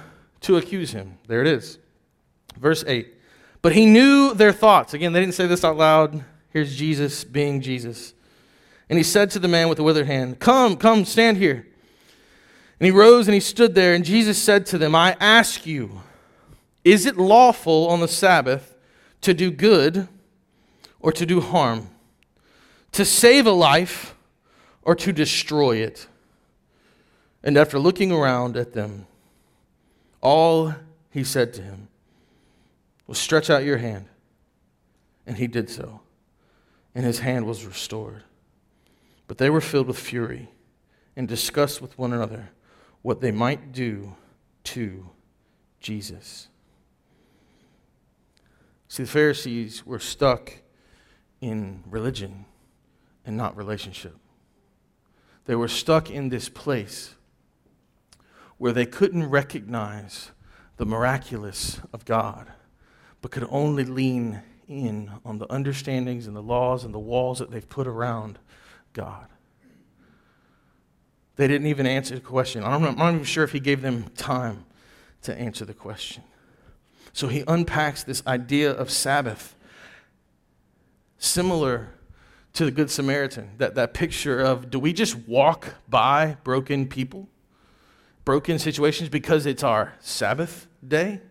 to 0.41 0.57
accuse 0.57 0.91
him. 0.91 1.17
There 1.27 1.41
it 1.41 1.47
is. 1.47 1.77
Verse 2.57 2.83
8. 2.85 3.13
But 3.61 3.73
he 3.73 3.85
knew 3.85 4.33
their 4.33 4.51
thoughts. 4.51 4.93
Again, 4.93 5.13
they 5.13 5.19
didn't 5.19 5.35
say 5.35 5.47
this 5.47 5.63
out 5.63 5.77
loud. 5.77 6.23
Here's 6.49 6.75
Jesus 6.75 7.23
being 7.23 7.61
Jesus. 7.61 8.13
And 8.89 8.97
he 8.97 9.03
said 9.03 9.29
to 9.31 9.39
the 9.39 9.47
man 9.47 9.69
with 9.69 9.77
the 9.77 9.83
withered 9.83 10.07
hand, 10.07 10.39
Come, 10.39 10.75
come, 10.75 11.05
stand 11.05 11.37
here. 11.37 11.67
And 12.79 12.85
he 12.85 12.91
rose 12.91 13.27
and 13.27 13.35
he 13.35 13.39
stood 13.39 13.75
there, 13.75 13.93
and 13.93 14.03
Jesus 14.03 14.41
said 14.41 14.65
to 14.67 14.77
them, 14.77 14.95
I 14.95 15.15
ask 15.19 15.67
you, 15.67 16.01
is 16.83 17.05
it 17.05 17.15
lawful 17.15 17.87
on 17.87 17.99
the 17.99 18.07
Sabbath 18.07 18.75
to 19.21 19.35
do 19.35 19.51
good 19.51 20.07
or 20.99 21.11
to 21.11 21.25
do 21.25 21.39
harm? 21.39 21.89
To 22.93 23.05
save 23.05 23.45
a 23.45 23.51
life 23.51 24.15
or 24.81 24.95
to 24.95 25.13
destroy 25.13 25.77
it? 25.77 26.07
And 27.43 27.55
after 27.55 27.77
looking 27.77 28.11
around 28.11 28.57
at 28.57 28.73
them, 28.73 29.05
all 30.19 30.73
he 31.11 31.23
said 31.23 31.53
to 31.53 31.61
him 31.61 31.87
Stretch 33.13 33.50
out 33.50 33.63
your 33.63 33.78
hand. 33.78 34.06
And 35.26 35.38
he 35.38 35.47
did 35.47 35.69
so 35.69 36.02
and 36.93 37.06
his 37.06 37.19
hand 37.19 37.45
was 37.45 37.65
restored. 37.65 38.24
But 39.28 39.38
they 39.38 39.50
were 39.50 39.62
filled 39.62 39.88
with 39.88 40.00
fury 40.00 40.50
and 41.15 41.28
discussed 41.28 41.82
with 41.82 41.97
one 41.97 42.13
another 42.13 42.50
what 43.02 43.21
they 43.21 43.32
might 43.32 43.71
do 43.71 44.15
to 44.65 45.10
Jesus. 45.80 46.50
See, 48.88 49.04
the 49.04 49.10
Pharisees 49.10 49.86
were 49.86 50.00
stuck 50.00 50.54
in 51.39 51.84
religion 51.89 52.45
and 53.26 53.38
not 53.38 53.56
relationship. 53.56 54.17
They 55.45 55.56
were 55.56 55.69
stuck 55.69 56.12
in 56.12 56.30
this 56.30 56.50
place 56.50 57.15
where 58.58 58.74
they 58.74 58.86
couldn't 58.86 59.30
recognize 59.30 60.32
the 60.78 60.86
miraculous 60.86 61.80
of 61.93 62.06
God, 62.06 62.52
but 63.21 63.31
could 63.31 63.47
only 63.49 63.84
lean 63.86 64.41
in 64.67 65.12
on 65.25 65.38
the 65.38 65.51
understandings 65.51 66.27
and 66.27 66.36
the 66.36 66.41
laws 66.41 66.84
and 66.84 66.93
the 66.93 66.99
walls 66.99 67.39
that 67.39 67.51
they've 67.51 67.69
put 67.69 67.88
around 67.88 68.39
God. 68.93 69.27
They 71.36 71.47
didn't 71.47 71.67
even 71.67 71.86
answer 71.86 72.15
the 72.15 72.21
question. 72.21 72.63
I'm 72.63 72.81
not, 72.81 72.91
I'm 72.91 72.97
not 72.97 73.13
even 73.13 73.23
sure 73.25 73.43
if 73.43 73.51
he 73.51 73.60
gave 73.60 73.81
them 73.81 74.05
time 74.15 74.65
to 75.23 75.36
answer 75.36 75.65
the 75.65 75.73
question. 75.73 76.23
So 77.13 77.27
he 77.27 77.43
unpacks 77.47 78.03
this 78.03 78.25
idea 78.25 78.71
of 78.71 78.89
Sabbath. 78.89 79.55
similar 81.17 81.89
to 82.53 82.65
the 82.65 82.71
Good 82.71 82.89
Samaritan. 82.91 83.51
That, 83.57 83.75
that 83.75 83.93
picture 83.93 84.39
of 84.39 84.69
do 84.69 84.79
we 84.79 84.93
just 84.93 85.15
walk 85.27 85.75
by 85.88 86.38
broken 86.43 86.88
people, 86.88 87.29
broken 88.25 88.60
situations 88.60 89.10
because 89.10 89.45
it's 89.45 89.63
our 89.63 89.93
Sabbath 89.99 90.67
day? 90.86 91.21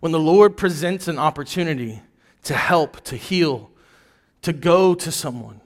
When 0.00 0.12
the 0.12 0.20
Lord 0.20 0.56
presents 0.56 1.08
an 1.08 1.18
opportunity 1.18 2.02
to 2.44 2.54
help, 2.54 3.00
to 3.04 3.16
heal, 3.16 3.70
to 4.42 4.52
go 4.52 4.94
to 4.94 5.10
someone, 5.10 5.60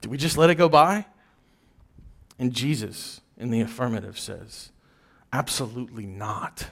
do 0.00 0.10
we 0.10 0.18
just 0.18 0.36
let 0.36 0.50
it 0.50 0.56
go 0.56 0.68
by? 0.68 1.06
And 2.38 2.52
Jesus, 2.52 3.20
in 3.38 3.50
the 3.50 3.60
affirmative, 3.60 4.18
says, 4.18 4.70
absolutely 5.32 6.06
not. 6.06 6.68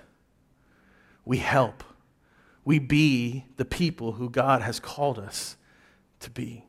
We 1.25 1.39
help 1.39 1.83
we 2.65 2.79
be 2.79 3.45
the 3.57 3.65
people 3.65 4.13
who 4.13 4.31
God 4.31 4.63
has 4.63 4.81
called 4.81 5.19
us 5.19 5.57
to 6.21 6.31
be. 6.31 6.65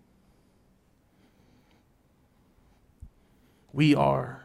We 3.72 3.96
are 3.96 4.44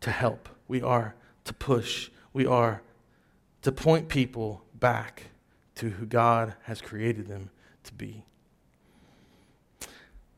to 0.00 0.10
help, 0.10 0.48
we 0.66 0.82
are 0.82 1.14
to 1.44 1.52
push, 1.52 2.10
we 2.36 2.44
are 2.44 2.82
to 3.62 3.72
point 3.72 4.10
people 4.10 4.62
back 4.74 5.22
to 5.74 5.88
who 5.88 6.04
God 6.04 6.52
has 6.64 6.82
created 6.82 7.28
them 7.28 7.48
to 7.84 7.94
be. 7.94 8.24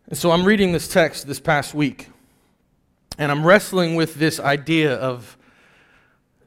And 0.07 0.17
so 0.17 0.31
I'm 0.31 0.45
reading 0.45 0.71
this 0.71 0.87
text 0.87 1.27
this 1.27 1.41
past 1.41 1.75
week, 1.75 2.09
and 3.19 3.33
I'm 3.33 3.45
wrestling 3.45 3.97
with 3.97 4.15
this 4.15 4.39
idea 4.39 4.95
of 4.95 5.37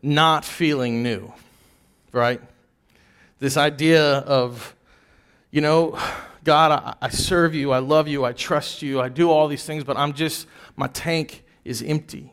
not 0.01 0.45
feeling 0.45 1.03
new, 1.03 1.33
right? 2.13 2.39
This 3.39 3.57
idea 3.57 4.19
of, 4.19 4.73
you 5.51 5.59
know, 5.59 5.99
God, 6.45 6.71
I, 6.71 7.07
I, 7.07 7.09
serve 7.09 7.53
you, 7.53 7.73
I 7.73 7.79
love 7.79 8.07
you, 8.07 8.23
I 8.23 8.31
trust 8.31 8.81
you, 8.81 9.01
I 9.01 9.09
do 9.09 9.29
all 9.29 9.49
these 9.49 9.65
things, 9.65 9.83
but 9.83 9.97
I'm 9.97 10.13
just, 10.13 10.47
my 10.77 10.87
tank 10.87 11.43
is 11.65 11.83
empty. 11.83 12.31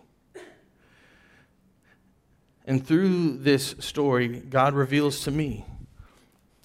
And 2.69 2.87
through 2.87 3.39
this 3.39 3.75
story, 3.81 4.29
God 4.29 4.75
reveals 4.75 5.25
to 5.25 5.33
me 5.33 5.65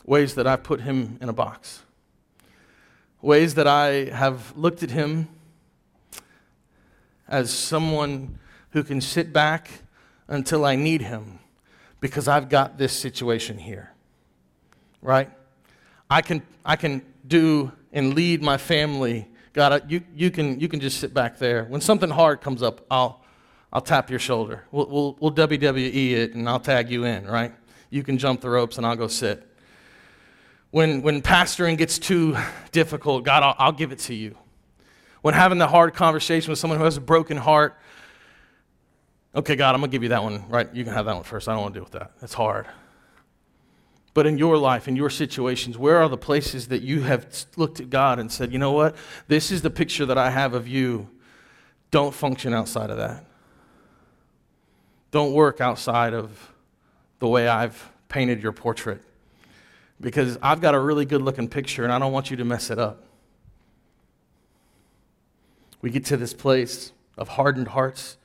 ways 0.05 0.35
that 0.35 0.45
I 0.45 0.57
put 0.57 0.81
him 0.81 1.17
in 1.19 1.29
a 1.29 1.33
box, 1.33 1.81
ways 3.21 3.55
that 3.55 3.65
I 3.65 4.11
have 4.11 4.55
looked 4.55 4.83
at 4.83 4.91
him 4.91 5.29
as 7.27 7.51
someone 7.51 8.37
who 8.71 8.83
can 8.83 9.01
sit 9.01 9.33
back 9.33 9.69
until 10.27 10.63
I 10.63 10.75
need 10.75 11.01
him 11.01 11.39
because 11.99 12.27
I've 12.27 12.49
got 12.49 12.77
this 12.77 12.93
situation 12.93 13.57
here 13.57 13.93
right? 15.03 15.29
I 16.09 16.21
can, 16.21 16.41
I 16.65 16.75
can 16.77 17.03
do 17.27 17.71
and 17.91 18.15
lead 18.15 18.41
my 18.41 18.57
family. 18.57 19.27
God, 19.51 19.91
you, 19.91 20.01
you, 20.15 20.31
can, 20.31 20.59
you 20.59 20.67
can 20.67 20.79
just 20.79 20.99
sit 20.99 21.13
back 21.13 21.37
there. 21.37 21.65
When 21.65 21.81
something 21.81 22.09
hard 22.09 22.41
comes 22.41 22.63
up, 22.63 22.85
I'll, 22.89 23.22
I'll 23.73 23.81
tap 23.81 24.12
your 24.12 24.19
shoulder. 24.19 24.63
We'll, 24.71 24.88
we'll, 24.88 25.17
we'll 25.19 25.31
WWE 25.31 26.12
it 26.12 26.36
and 26.36 26.47
I'll 26.47 26.59
tag 26.59 26.91
you 26.91 27.05
in, 27.05 27.25
right? 27.25 27.51
You 27.89 28.03
can 28.03 28.19
jump 28.19 28.41
the 28.41 28.49
ropes 28.49 28.77
and 28.77 28.86
I'll 28.86 28.95
go 28.95 29.07
sit. 29.07 29.49
When, 30.69 31.01
when 31.01 31.23
pastoring 31.23 31.75
gets 31.75 31.97
too 31.97 32.38
difficult, 32.71 33.23
God, 33.23 33.41
I'll, 33.41 33.55
I'll 33.57 33.71
give 33.71 33.91
it 33.91 33.97
to 33.99 34.13
you. 34.13 34.38
When 35.23 35.33
having 35.33 35.57
the 35.57 35.67
hard 35.67 35.95
conversation 35.95 36.51
with 36.51 36.59
someone 36.59 36.77
who 36.77 36.86
has 36.86 36.97
a 36.97 37.01
broken 37.01 37.36
heart, 37.36 37.75
okay, 39.36 39.55
God, 39.55 39.73
I'm 39.73 39.81
going 39.81 39.89
to 39.89 39.95
give 39.95 40.03
you 40.03 40.09
that 40.09 40.21
one, 40.21 40.47
right? 40.49 40.71
You 40.71 40.83
can 40.83 40.93
have 40.93 41.05
that 41.05 41.15
one 41.15 41.23
first. 41.23 41.49
I 41.49 41.53
don't 41.53 41.62
want 41.62 41.73
to 41.73 41.79
deal 41.79 41.86
with 41.86 41.93
that. 41.93 42.12
That's 42.21 42.33
hard. 42.36 42.67
But 44.13 44.27
in 44.27 44.38
your 44.38 44.55
life, 44.55 44.88
in 44.88 44.95
your 44.95 45.09
situations, 45.09 45.79
where 45.79 45.97
are 45.97 46.09
the 46.09 46.17
places 46.17 46.67
that 46.67 46.83
you 46.83 47.01
have 47.01 47.25
looked 47.55 47.79
at 47.79 47.89
God 47.89 48.19
and 48.19 48.31
said, 48.31 48.53
you 48.53 48.59
know 48.59 48.73
what? 48.73 48.95
This 49.27 49.51
is 49.51 49.63
the 49.63 49.71
picture 49.71 50.05
that 50.05 50.17
I 50.19 50.29
have 50.29 50.53
of 50.53 50.67
you. 50.67 51.09
Don't 51.89 52.13
function 52.13 52.53
outside 52.53 52.91
of 52.91 52.97
that. 52.97 53.25
Don't 55.13 55.34
work 55.34 55.62
outside 55.62 56.15
of 56.15 56.52
the 57.19 57.28
way 57.28 57.47
I've 57.47 57.91
painted 58.10 58.41
your 58.41 58.52
portrait. 58.52 58.99
Because 60.02 60.39
I've 60.41 60.60
got 60.60 60.73
a 60.73 60.80
really 60.80 61.06
good 61.06 61.21
looking 61.21 61.47
picture 61.47 61.84
and 61.84 61.93
I 61.93 61.99
don't 61.99 62.12
want 62.12 62.32
you 62.32 62.38
to 62.38 62.43
mess 62.43 62.71
it 62.71 62.80
up. 62.80 63.04
We 65.82 65.91
get 65.91 66.06
to 66.06 66.17
this 66.17 66.34
place 66.34 66.93
of 67.15 67.28
hardened 67.28 67.67
hearts 67.67 68.17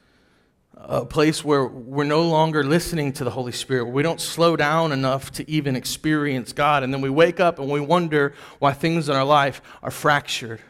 a 0.81 1.05
place 1.05 1.45
where 1.45 1.67
we're 1.67 2.05
no 2.05 2.23
longer 2.23 2.65
listening 2.65 3.13
to 3.13 3.25
the 3.25 3.31
Holy 3.31 3.53
Spirit, 3.53 3.87
we 3.87 4.03
don't 4.03 4.21
slow 4.21 4.57
down 4.57 4.93
enough 4.93 5.31
to 5.33 5.51
even 5.51 5.77
experience 5.77 6.55
God. 6.55 6.83
And 6.85 6.95
then 6.95 7.01
we 7.01 7.11
wake 7.11 7.39
up 7.39 7.59
and 7.59 7.69
we 7.69 7.81
wonder 7.81 8.33
why 8.61 8.73
things 8.73 9.09
in 9.09 9.17
our 9.17 9.25
life 9.25 9.61
are 9.83 9.91
fractured 9.91 10.61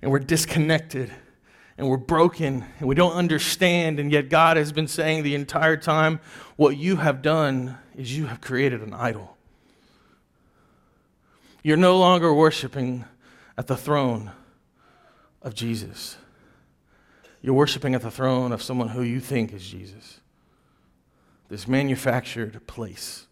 and 0.00 0.12
we're 0.12 0.20
disconnected 0.20 1.10
and 1.78 1.88
we're 1.88 1.96
broken 1.96 2.64
and 2.78 2.88
we 2.88 2.94
don't 2.94 3.12
understand. 3.12 4.00
And 4.00 4.10
yet, 4.10 4.28
God 4.28 4.56
has 4.56 4.72
been 4.72 4.88
saying 4.88 5.22
the 5.22 5.34
entire 5.34 5.76
time, 5.76 6.20
what 6.56 6.76
you 6.76 6.96
have 6.96 7.22
done 7.22 7.78
is 7.94 8.16
you 8.16 8.26
have 8.26 8.40
created 8.40 8.80
an 8.80 8.94
idol. 8.94 9.36
You're 11.62 11.76
no 11.76 11.98
longer 11.98 12.32
worshiping 12.32 13.04
at 13.58 13.66
the 13.66 13.76
throne 13.76 14.30
of 15.42 15.54
Jesus. 15.54 16.16
You're 17.42 17.54
worshiping 17.54 17.94
at 17.94 18.02
the 18.02 18.10
throne 18.10 18.52
of 18.52 18.62
someone 18.62 18.88
who 18.88 19.02
you 19.02 19.20
think 19.20 19.52
is 19.52 19.68
Jesus. 19.68 20.20
This 21.48 21.68
manufactured 21.68 22.66
place. 22.66 23.26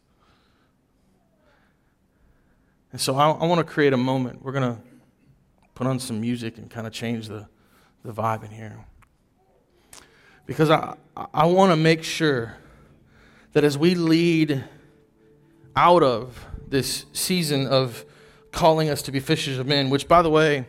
And 2.93 3.01
so 3.01 3.17
I, 3.17 3.31
I 3.31 3.47
want 3.47 3.59
to 3.59 3.65
create 3.65 3.93
a 3.93 3.97
moment. 3.97 4.43
We're 4.43 4.53
going 4.53 4.77
to 4.77 4.81
put 5.75 5.87
on 5.87 5.99
some 5.99 6.21
music 6.21 6.59
and 6.59 6.71
kind 6.71 6.87
of 6.87 6.93
change 6.93 7.29
the, 7.29 7.49
the 8.05 8.13
vibe 8.13 8.45
in 8.45 8.51
here. 8.51 8.85
Because 10.47 10.71
I, 10.71 10.97
I 11.33 11.47
want 11.47 11.73
to 11.73 11.77
make 11.77 12.03
sure 12.03 12.57
that 13.55 13.65
as 13.65 13.79
we 13.79 13.95
lead 13.95 14.65
out 15.75 16.03
of 16.03 16.45
this 16.69 17.07
season 17.13 17.67
of 17.67 18.05
calling 18.53 18.91
us 18.91 19.03
to 19.03 19.13
be 19.13 19.21
fishers 19.21 19.59
of 19.59 19.67
men, 19.67 19.91
which, 19.91 20.07
by 20.07 20.23
the 20.23 20.31
way, 20.31 20.67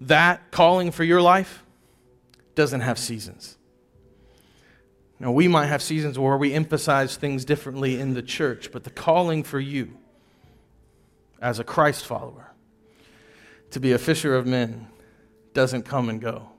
that 0.00 0.50
calling 0.50 0.90
for 0.90 1.04
your 1.04 1.20
life 1.20 1.62
doesn't 2.54 2.80
have 2.80 2.98
seasons. 2.98 3.56
Now, 5.18 5.30
we 5.30 5.46
might 5.46 5.66
have 5.66 5.82
seasons 5.82 6.18
where 6.18 6.36
we 6.36 6.52
emphasize 6.52 7.16
things 7.16 7.44
differently 7.44 8.00
in 8.00 8.14
the 8.14 8.22
church, 8.22 8.72
but 8.72 8.84
the 8.84 8.90
calling 8.90 9.42
for 9.42 9.60
you 9.60 9.96
as 11.40 11.58
a 11.58 11.64
Christ 11.64 12.06
follower 12.06 12.52
to 13.70 13.80
be 13.80 13.92
a 13.92 13.98
fisher 13.98 14.34
of 14.34 14.46
men 14.46 14.88
doesn't 15.54 15.84
come 15.84 16.08
and 16.08 16.20
go. 16.20 16.51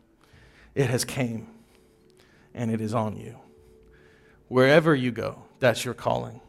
It 0.75 0.89
has 0.89 1.05
came 1.05 1.47
and 2.53 2.71
it 2.71 2.81
is 2.81 2.93
on 2.93 3.17
you. 3.17 3.37
Wherever 4.47 4.93
you 4.93 5.11
go, 5.11 5.43
that's 5.59 5.83
your 5.85 5.93
calling. 5.93 6.41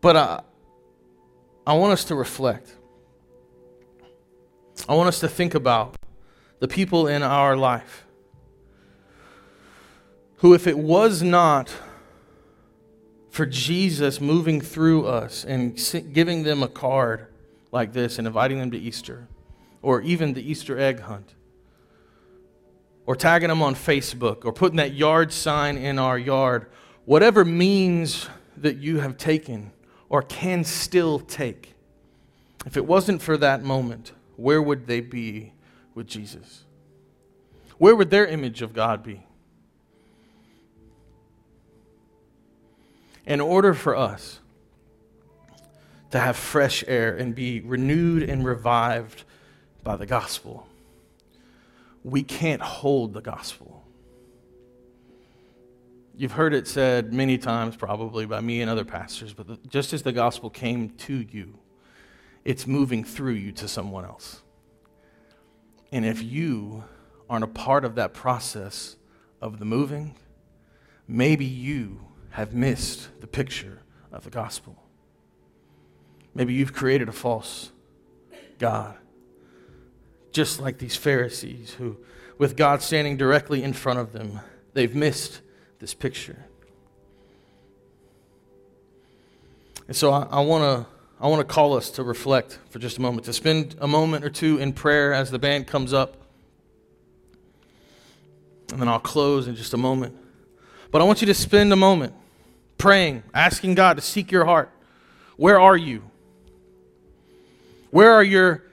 But 0.00 0.16
I, 0.16 0.42
I 1.66 1.74
want 1.74 1.92
us 1.92 2.04
to 2.06 2.14
reflect. 2.14 2.74
I 4.88 4.94
want 4.94 5.08
us 5.08 5.20
to 5.20 5.28
think 5.28 5.54
about 5.54 5.96
the 6.58 6.68
people 6.68 7.06
in 7.06 7.22
our 7.22 7.56
life 7.56 8.06
who, 10.36 10.54
if 10.54 10.66
it 10.66 10.76
was 10.76 11.22
not 11.22 11.72
for 13.30 13.46
Jesus 13.46 14.20
moving 14.20 14.60
through 14.60 15.06
us 15.06 15.44
and 15.44 15.80
giving 16.12 16.42
them 16.42 16.62
a 16.62 16.68
card 16.68 17.26
like 17.70 17.92
this 17.92 18.18
and 18.18 18.26
inviting 18.26 18.58
them 18.58 18.70
to 18.72 18.78
Easter, 18.78 19.28
or 19.80 20.02
even 20.02 20.34
the 20.34 20.50
Easter 20.50 20.78
egg 20.78 21.00
hunt, 21.00 21.34
or 23.12 23.14
tagging 23.14 23.50
them 23.50 23.60
on 23.60 23.74
Facebook, 23.74 24.46
or 24.46 24.54
putting 24.54 24.78
that 24.78 24.94
yard 24.94 25.30
sign 25.34 25.76
in 25.76 25.98
our 25.98 26.18
yard, 26.18 26.64
whatever 27.04 27.44
means 27.44 28.26
that 28.56 28.78
you 28.78 29.00
have 29.00 29.18
taken 29.18 29.70
or 30.08 30.22
can 30.22 30.64
still 30.64 31.18
take, 31.18 31.74
if 32.64 32.74
it 32.74 32.86
wasn't 32.86 33.20
for 33.20 33.36
that 33.36 33.62
moment, 33.62 34.12
where 34.36 34.62
would 34.62 34.86
they 34.86 35.02
be 35.02 35.52
with 35.94 36.06
Jesus? 36.06 36.64
Where 37.76 37.94
would 37.94 38.08
their 38.08 38.24
image 38.24 38.62
of 38.62 38.72
God 38.72 39.02
be? 39.02 39.22
In 43.26 43.42
order 43.42 43.74
for 43.74 43.94
us 43.94 44.40
to 46.12 46.18
have 46.18 46.34
fresh 46.34 46.82
air 46.88 47.14
and 47.14 47.34
be 47.34 47.60
renewed 47.60 48.22
and 48.22 48.42
revived 48.42 49.24
by 49.82 49.96
the 49.96 50.06
gospel, 50.06 50.66
we 52.04 52.22
can't 52.22 52.62
hold 52.62 53.12
the 53.12 53.20
gospel. 53.20 53.84
You've 56.14 56.32
heard 56.32 56.52
it 56.52 56.68
said 56.68 57.12
many 57.12 57.38
times, 57.38 57.76
probably 57.76 58.26
by 58.26 58.40
me 58.40 58.60
and 58.60 58.70
other 58.70 58.84
pastors, 58.84 59.32
but 59.32 59.68
just 59.68 59.92
as 59.92 60.02
the 60.02 60.12
gospel 60.12 60.50
came 60.50 60.90
to 60.90 61.14
you, 61.14 61.58
it's 62.44 62.66
moving 62.66 63.04
through 63.04 63.34
you 63.34 63.52
to 63.52 63.68
someone 63.68 64.04
else. 64.04 64.42
And 65.90 66.04
if 66.04 66.22
you 66.22 66.84
aren't 67.30 67.44
a 67.44 67.48
part 67.48 67.84
of 67.84 67.94
that 67.94 68.12
process 68.12 68.96
of 69.40 69.58
the 69.58 69.64
moving, 69.64 70.14
maybe 71.06 71.44
you 71.44 72.00
have 72.30 72.52
missed 72.52 73.08
the 73.20 73.26
picture 73.26 73.82
of 74.10 74.24
the 74.24 74.30
gospel. 74.30 74.82
Maybe 76.34 76.54
you've 76.54 76.72
created 76.72 77.08
a 77.08 77.12
false 77.12 77.72
God. 78.58 78.96
Just 80.32 80.60
like 80.60 80.78
these 80.78 80.96
Pharisees 80.96 81.74
who, 81.74 81.98
with 82.38 82.56
God 82.56 82.82
standing 82.82 83.16
directly 83.16 83.62
in 83.62 83.72
front 83.72 83.98
of 83.98 84.12
them, 84.12 84.40
they've 84.72 84.94
missed 84.94 85.40
this 85.78 85.94
picture. 85.94 86.44
And 89.86 89.96
so 89.96 90.10
I, 90.10 90.22
I 90.30 90.40
want 90.40 90.62
to 90.62 90.92
I 91.20 91.28
want 91.28 91.46
to 91.46 91.54
call 91.54 91.76
us 91.76 91.90
to 91.92 92.02
reflect 92.02 92.58
for 92.70 92.80
just 92.80 92.98
a 92.98 93.00
moment, 93.00 93.26
to 93.26 93.32
spend 93.32 93.76
a 93.78 93.86
moment 93.86 94.24
or 94.24 94.30
two 94.30 94.58
in 94.58 94.72
prayer 94.72 95.12
as 95.12 95.30
the 95.30 95.38
band 95.38 95.68
comes 95.68 95.92
up. 95.92 96.16
And 98.72 98.80
then 98.80 98.88
I'll 98.88 98.98
close 98.98 99.46
in 99.46 99.54
just 99.54 99.72
a 99.72 99.76
moment. 99.76 100.16
But 100.90 101.00
I 101.00 101.04
want 101.04 101.20
you 101.20 101.28
to 101.28 101.34
spend 101.34 101.72
a 101.72 101.76
moment 101.76 102.12
praying, 102.76 103.22
asking 103.32 103.76
God 103.76 103.94
to 103.98 104.02
seek 104.02 104.32
your 104.32 104.44
heart. 104.44 104.72
Where 105.36 105.60
are 105.60 105.76
you? 105.76 106.02
Where 107.92 108.10
are 108.10 108.24
your 108.24 108.64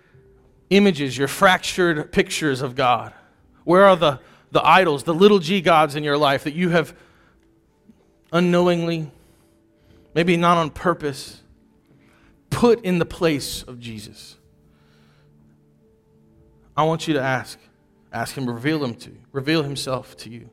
images, 0.69 1.17
your 1.17 1.27
fractured 1.27 2.11
pictures 2.11 2.61
of 2.61 2.75
God? 2.75 3.13
Where 3.63 3.85
are 3.85 3.95
the, 3.95 4.19
the 4.51 4.65
idols, 4.65 5.03
the 5.03 5.13
little 5.13 5.39
g 5.39 5.61
gods 5.61 5.95
in 5.95 6.03
your 6.03 6.17
life 6.17 6.43
that 6.43 6.53
you 6.53 6.69
have 6.69 6.95
unknowingly, 8.31 9.11
maybe 10.13 10.37
not 10.37 10.57
on 10.57 10.69
purpose, 10.69 11.41
put 12.49 12.83
in 12.83 12.99
the 12.99 13.05
place 13.05 13.63
of 13.63 13.79
Jesus? 13.79 14.37
I 16.75 16.83
want 16.83 17.07
you 17.07 17.13
to 17.15 17.21
ask. 17.21 17.59
Ask 18.11 18.35
him 18.35 18.49
reveal 18.49 18.83
him 18.83 18.95
to 18.95 19.11
you, 19.11 19.19
reveal 19.31 19.61
himself 19.61 20.17
to 20.17 20.29
you 20.29 20.49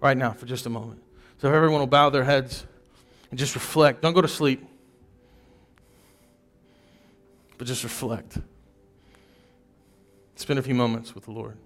right 0.00 0.16
now 0.16 0.32
for 0.32 0.46
just 0.46 0.66
a 0.66 0.70
moment. 0.70 1.02
So 1.38 1.48
if 1.48 1.54
everyone 1.54 1.80
will 1.80 1.88
bow 1.88 2.10
their 2.10 2.22
heads 2.22 2.64
and 3.30 3.38
just 3.38 3.56
reflect. 3.56 4.02
Don't 4.02 4.12
go 4.12 4.20
to 4.20 4.28
sleep 4.28 4.64
but 7.62 7.68
just 7.68 7.84
reflect. 7.84 8.38
Spend 10.42 10.58
a 10.58 10.62
few 10.64 10.74
moments 10.74 11.14
with 11.14 11.26
the 11.26 11.30
Lord. 11.30 11.56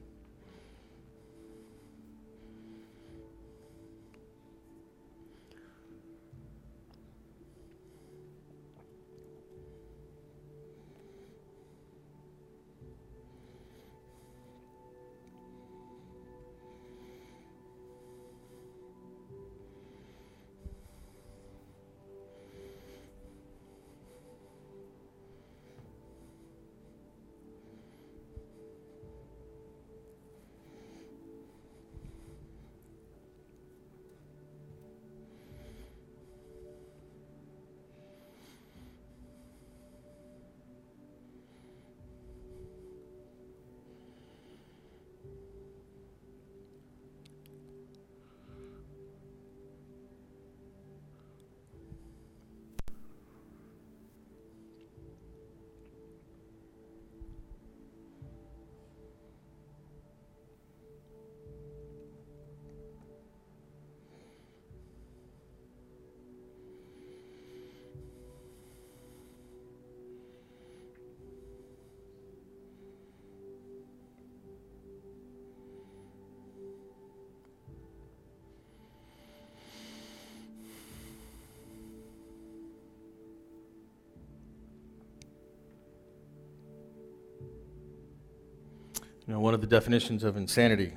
You 89.27 89.35
know, 89.35 89.41
one 89.41 89.55
of 89.55 89.61
the 89.61 89.67
definitions 89.67 90.23
of 90.23 90.37
insanity 90.37 90.93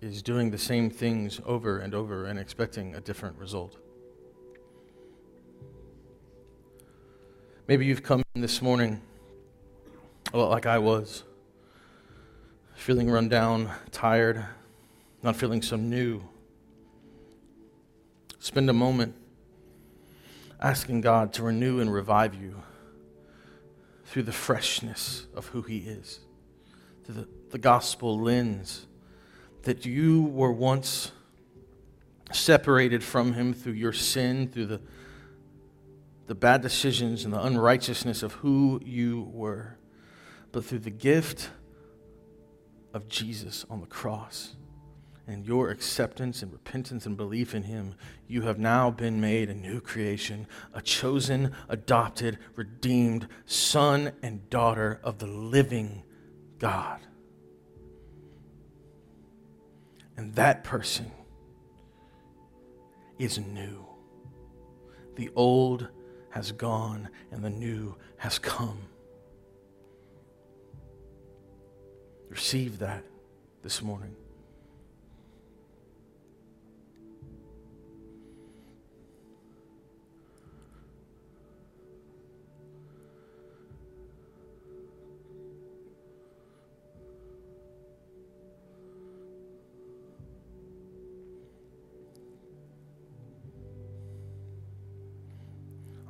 is 0.00 0.22
doing 0.22 0.52
the 0.52 0.58
same 0.58 0.90
things 0.90 1.40
over 1.44 1.78
and 1.78 1.92
over 1.92 2.26
and 2.26 2.38
expecting 2.38 2.94
a 2.94 3.00
different 3.00 3.36
result. 3.36 3.78
Maybe 7.66 7.84
you've 7.86 8.02
come 8.02 8.22
in 8.36 8.42
this 8.42 8.62
morning 8.62 9.00
a 10.32 10.38
lot 10.38 10.50
like 10.50 10.66
I 10.66 10.78
was, 10.78 11.24
feeling 12.74 13.10
run 13.10 13.28
down, 13.28 13.70
tired, 13.90 14.44
not 15.22 15.34
feeling 15.34 15.62
so 15.62 15.74
new. 15.74 16.22
Spend 18.38 18.70
a 18.70 18.72
moment 18.74 19.16
asking 20.60 21.00
God 21.00 21.32
to 21.32 21.42
renew 21.42 21.80
and 21.80 21.92
revive 21.92 22.34
you 22.34 22.62
through 24.04 24.24
the 24.24 24.32
freshness 24.32 25.26
of 25.34 25.46
who 25.48 25.62
He 25.62 25.78
is, 25.78 26.20
the 27.12 27.28
the 27.54 27.58
gospel 27.58 28.20
lens 28.20 28.88
that 29.62 29.86
you 29.86 30.22
were 30.24 30.50
once 30.50 31.12
separated 32.32 33.04
from 33.04 33.32
him 33.34 33.54
through 33.54 33.74
your 33.74 33.92
sin, 33.92 34.48
through 34.48 34.66
the, 34.66 34.80
the 36.26 36.34
bad 36.34 36.60
decisions 36.62 37.24
and 37.24 37.32
the 37.32 37.40
unrighteousness 37.40 38.24
of 38.24 38.32
who 38.32 38.80
you 38.84 39.30
were, 39.32 39.78
but 40.50 40.64
through 40.64 40.80
the 40.80 40.90
gift 40.90 41.50
of 42.92 43.08
Jesus 43.08 43.64
on 43.70 43.80
the 43.80 43.86
cross 43.86 44.56
and 45.28 45.46
your 45.46 45.70
acceptance 45.70 46.42
and 46.42 46.52
repentance 46.52 47.06
and 47.06 47.16
belief 47.16 47.54
in 47.54 47.62
him, 47.62 47.94
you 48.26 48.42
have 48.42 48.58
now 48.58 48.90
been 48.90 49.20
made 49.20 49.48
a 49.48 49.54
new 49.54 49.80
creation, 49.80 50.48
a 50.72 50.82
chosen, 50.82 51.52
adopted, 51.68 52.36
redeemed 52.56 53.28
son 53.46 54.10
and 54.24 54.50
daughter 54.50 54.98
of 55.04 55.18
the 55.20 55.26
living 55.28 56.02
God. 56.58 57.00
And 60.16 60.34
that 60.34 60.64
person 60.64 61.10
is 63.18 63.38
new. 63.38 63.84
The 65.16 65.30
old 65.34 65.88
has 66.30 66.52
gone 66.52 67.08
and 67.30 67.44
the 67.44 67.50
new 67.50 67.96
has 68.16 68.38
come. 68.38 68.78
Receive 72.28 72.78
that 72.80 73.04
this 73.62 73.82
morning. 73.82 74.16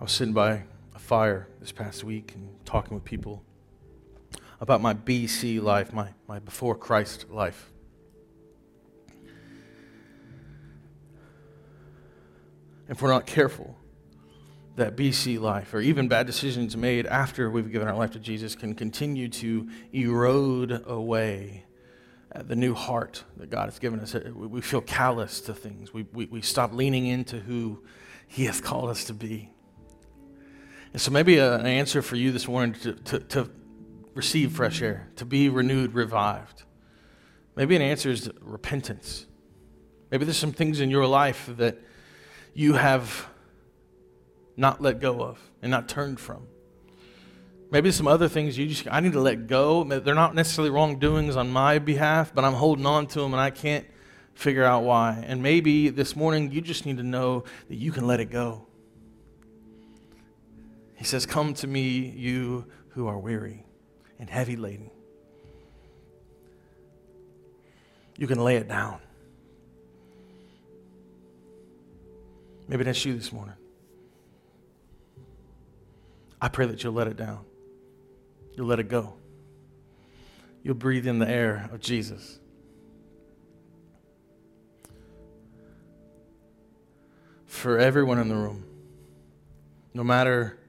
I 0.05 0.07
was 0.07 0.12
sitting 0.12 0.35
by 0.35 0.64
a 0.95 0.99
fire 0.99 1.49
this 1.61 1.73
past 1.73 2.05
week 2.05 2.35
and 2.35 2.62
talking 2.67 2.95
with 2.95 3.05
people 3.05 3.43
about 4.61 4.83
my 4.83 4.93
BC 4.93 5.62
life, 5.62 5.95
my, 5.95 6.11
my 6.29 6.41
before 6.41 6.74
Christ 6.74 7.31
life. 7.31 7.72
If 12.87 13.01
we're 13.01 13.12
not 13.12 13.24
careful, 13.24 13.78
that 14.76 14.95
BC 14.95 15.41
life, 15.41 15.72
or 15.72 15.81
even 15.81 16.07
bad 16.07 16.26
decisions 16.26 16.76
made 16.76 17.07
after 17.07 17.51
we've 17.51 17.72
given 17.72 17.89
our 17.89 17.97
life 17.97 18.11
to 18.11 18.18
Jesus, 18.18 18.55
can 18.55 18.74
continue 18.74 19.31
to 19.31 19.70
erode 19.95 20.85
away 20.87 21.64
the 22.35 22.57
new 22.57 22.74
heart 22.74 23.24
that 23.39 23.49
God 23.49 23.70
has 23.70 23.78
given 23.78 24.01
us. 24.01 24.14
Uh, 24.14 24.33
we 24.35 24.61
feel 24.61 24.83
callous 24.83 25.41
to 25.41 25.55
things. 25.55 25.95
We, 25.95 26.05
we, 26.12 26.26
we 26.26 26.43
stop 26.43 26.74
leaning 26.74 27.07
into 27.07 27.41
who 27.41 27.83
He 28.28 28.45
has 28.45 28.61
called 28.61 28.91
us 28.91 29.05
to 29.05 29.14
be. 29.14 29.53
And 30.95 31.01
so, 31.01 31.11
maybe 31.11 31.38
a, 31.38 31.57
an 31.57 31.66
answer 31.66 32.03
for 32.03 32.14
you 32.14 32.30
this 32.30 32.47
morning 32.47 32.80
to, 32.82 32.92
to, 32.92 33.18
to 33.18 33.51
receive 34.14 34.53
fresh 34.53 34.80
air, 34.80 35.09
to 35.16 35.24
be 35.24 35.49
renewed, 35.49 35.92
revived. 35.92 36.62
Maybe 37.57 37.74
an 37.74 37.82
answer 37.82 38.11
is 38.11 38.30
repentance. 38.40 39.26
Maybe 40.12 40.24
there's 40.24 40.36
some 40.36 40.53
things 40.53 40.78
in 40.78 40.90
your 40.90 41.09
life 41.09 41.51
that 41.57 41.78
you 42.55 42.74
have 42.74 43.26
not 44.57 44.80
let 44.80 45.01
go 45.01 45.20
of 45.20 45.40
and 45.61 45.72
not 45.72 45.88
turned 45.88 46.20
from. 46.20 46.47
Maybe 47.72 47.90
some 47.90 48.07
other 48.07 48.28
things 48.28 48.57
you 48.57 48.68
just, 48.68 48.86
I 48.88 49.01
need 49.01 49.14
to 49.14 49.20
let 49.20 49.49
go. 49.49 49.82
They're 49.82 50.14
not 50.14 50.36
necessarily 50.36 50.70
wrongdoings 50.70 51.34
on 51.34 51.51
my 51.51 51.80
behalf, 51.80 52.32
but 52.32 52.45
I'm 52.45 52.53
holding 52.53 52.86
on 52.86 53.09
to 53.09 53.20
them 53.20 53.34
and 53.34 53.40
I 53.40 53.51
can't 53.51 53.84
figure 54.34 54.62
out 54.62 54.84
why. 54.84 55.24
And 55.26 55.42
maybe 55.42 55.88
this 55.88 56.14
morning 56.14 56.53
you 56.53 56.61
just 56.61 56.86
need 56.86 56.99
to 56.99 57.03
know 57.03 57.42
that 57.66 57.74
you 57.74 57.90
can 57.90 58.07
let 58.07 58.20
it 58.20 58.30
go. 58.30 58.64
He 61.05 61.09
says, 61.09 61.26
Come 61.26 61.52
to 61.57 61.66
me, 61.66 62.14
you 62.16 62.64
who 62.92 63.09
are 63.09 63.18
weary 63.18 63.66
and 64.18 64.30
heavy 64.30 64.57
laden. 64.57 64.90
You 68.16 68.26
can 68.26 68.42
lay 68.42 68.57
it 68.57 68.68
down. 68.68 69.00
Maybe 72.68 72.84
that's 72.84 73.05
you 73.05 73.14
this 73.14 73.34
morning. 73.34 73.55
I 76.40 76.48
pray 76.48 76.64
that 76.68 76.82
you'll 76.82 76.94
let 76.94 77.07
it 77.07 77.18
down. 77.18 77.44
You'll 78.57 78.68
let 78.68 78.80
it 78.80 78.88
go. 78.88 79.12
You'll 80.62 80.74
breathe 80.74 81.07
in 81.07 81.18
the 81.18 81.28
air 81.28 81.68
of 81.70 81.80
Jesus. 81.80 82.38
For 87.44 87.78
everyone 87.78 88.18
in 88.18 88.28
the 88.28 88.36
room, 88.36 88.64
no 89.92 90.02
matter 90.02 90.61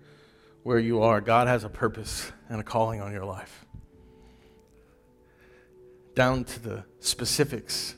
where 0.65 0.79
you 0.79 1.03
are, 1.03 1.21
God 1.21 1.47
has 1.47 1.63
a 1.63 1.69
purpose 1.69 2.31
and 2.49 2.59
a 2.59 2.63
calling 2.63 2.99
on 2.99 3.11
your 3.11 3.23
life. 3.23 3.67
Down 6.15 6.43
to 6.43 6.59
the 6.59 6.83
specifics 6.99 7.93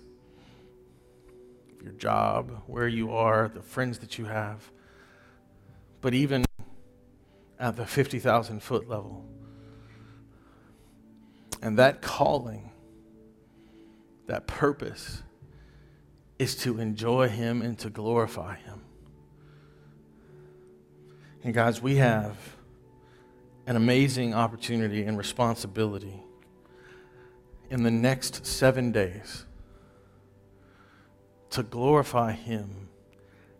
of 1.73 1.81
your 1.81 1.93
job, 1.93 2.63
where 2.67 2.89
you 2.89 3.13
are, 3.13 3.47
the 3.47 3.61
friends 3.61 3.99
that 3.99 4.17
you 4.17 4.25
have, 4.25 4.69
but 6.01 6.13
even 6.13 6.43
at 7.57 7.77
the 7.77 7.85
50,000 7.85 8.61
foot 8.61 8.89
level. 8.89 9.25
And 11.61 11.79
that 11.79 12.01
calling, 12.01 12.71
that 14.25 14.45
purpose, 14.45 15.23
is 16.37 16.53
to 16.57 16.81
enjoy 16.81 17.29
Him 17.29 17.61
and 17.61 17.79
to 17.79 17.89
glorify 17.89 18.57
Him. 18.57 18.81
And, 21.45 21.53
guys, 21.53 21.81
we 21.81 21.95
have 21.95 22.56
an 23.67 23.75
amazing 23.75 24.33
opportunity 24.33 25.03
and 25.03 25.17
responsibility 25.17 26.23
in 27.69 27.83
the 27.83 27.91
next 27.91 28.45
seven 28.45 28.93
days 28.93 29.45
to 31.49 31.61
glorify 31.63 32.31
Him 32.31 32.87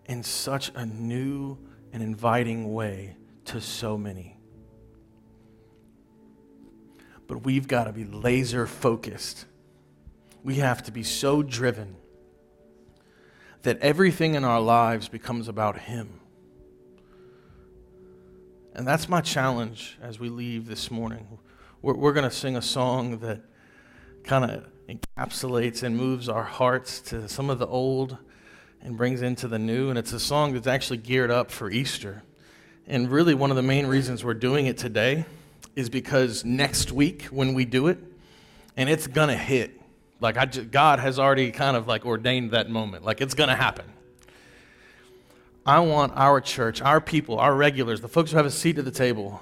in 0.06 0.24
such 0.24 0.72
a 0.76 0.86
new 0.86 1.58
and 1.92 2.02
inviting 2.02 2.74
way 2.74 3.18
to 3.46 3.60
so 3.60 3.98
many. 3.98 4.38
But 7.28 7.44
we've 7.44 7.68
got 7.68 7.84
to 7.84 7.92
be 7.92 8.06
laser 8.06 8.66
focused. 8.66 9.46
We 10.42 10.56
have 10.56 10.84
to 10.84 10.92
be 10.92 11.04
so 11.04 11.44
driven 11.44 11.98
that 13.64 13.78
everything 13.80 14.36
in 14.36 14.46
our 14.46 14.62
lives 14.62 15.10
becomes 15.10 15.50
about 15.50 15.78
Him. 15.80 16.22
And 18.78 18.88
that's 18.88 19.10
my 19.10 19.22
challenge 19.22 19.98
as 20.04 20.20
we 20.20 20.30
leave 20.30 20.68
this 20.68 20.92
morning. 20.92 21.40
We're, 21.82 21.96
we're 21.96 22.14
going 22.14 22.30
to 22.30 22.36
sing 22.36 22.56
a 22.56 22.62
song 22.62 23.18
that 23.22 23.42
kind 24.24 24.46
of 24.52 24.68
encapsulates 24.88 25.82
and 25.82 25.98
moves 25.98 26.30
our 26.30 26.44
hearts 26.44 27.02
to 27.02 27.28
some 27.28 27.50
of 27.50 27.58
the 27.58 27.66
old 27.66 28.18
and 28.84 28.96
brings 28.96 29.24
into 29.24 29.48
the 29.48 29.58
new. 29.58 29.90
And 29.90 29.98
it's 29.98 30.14
a 30.14 30.20
song 30.20 30.54
that's 30.54 30.68
actually 30.68 30.98
geared 30.98 31.32
up 31.32 31.50
for 31.50 31.72
Easter. 31.72 32.22
And 32.86 33.10
really, 33.10 33.34
one 33.34 33.50
of 33.50 33.56
the 33.56 33.64
main 33.64 33.88
reasons 33.88 34.24
we're 34.24 34.36
doing 34.36 34.68
it 34.68 34.78
today 34.78 35.26
is 35.76 35.90
because 35.90 36.46
next 36.46 36.92
week 36.92 37.24
when 37.24 37.56
we 37.56 37.66
do 37.66 37.88
it, 37.88 37.98
and 38.78 38.92
it's 38.92 39.08
gonna 39.08 39.36
hit. 39.36 39.82
Like 40.22 40.38
I 40.38 40.46
just, 40.46 40.70
God 40.70 41.00
has 41.00 41.18
already 41.18 41.50
kind 41.50 41.76
of 41.76 41.88
like 41.88 42.06
ordained 42.06 42.52
that 42.52 42.70
moment. 42.70 43.04
Like 43.04 43.22
it's 43.22 43.34
gonna 43.34 43.56
happen. 43.56 43.86
I 45.68 45.82
want 45.82 46.14
our 46.16 46.40
church, 46.40 46.82
our 46.82 47.02
people, 47.02 47.38
our 47.38 47.54
regulars, 47.54 48.00
the 48.00 48.08
folks 48.08 48.32
who 48.32 48.38
have 48.38 48.46
a 48.46 48.52
seat 48.52 48.78
at 48.78 48.86
the 48.86 48.92
table, 48.92 49.42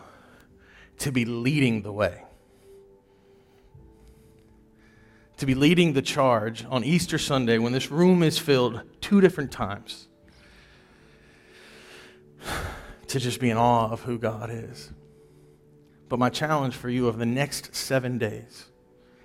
to 0.98 1.12
be 1.12 1.24
leading 1.24 1.84
the 1.84 1.92
way. 1.92 2.24
To 5.38 5.46
be 5.46 5.54
leading 5.54 5.94
the 5.94 6.02
charge 6.02 6.66
on 6.68 6.84
Easter 6.84 7.20
Sunday 7.20 7.60
when 7.60 7.74
this 7.74 7.92
room 7.92 8.24
is 8.24 8.40
filled 8.40 8.82
two 9.02 9.22
different 9.22 9.52
times. 9.52 10.08
To 13.10 13.20
just 13.20 13.40
be 13.40 13.52
in 13.52 13.56
awe 13.56 13.92
of 13.92 14.02
who 14.02 14.18
God 14.18 14.50
is. 14.52 14.92
But 16.10 16.18
my 16.18 16.30
challenge 16.30 16.76
for 16.76 16.90
you 16.90 17.08
over 17.08 17.18
the 17.18 17.26
next 17.26 17.76
seven 17.76 18.18
days 18.18 18.66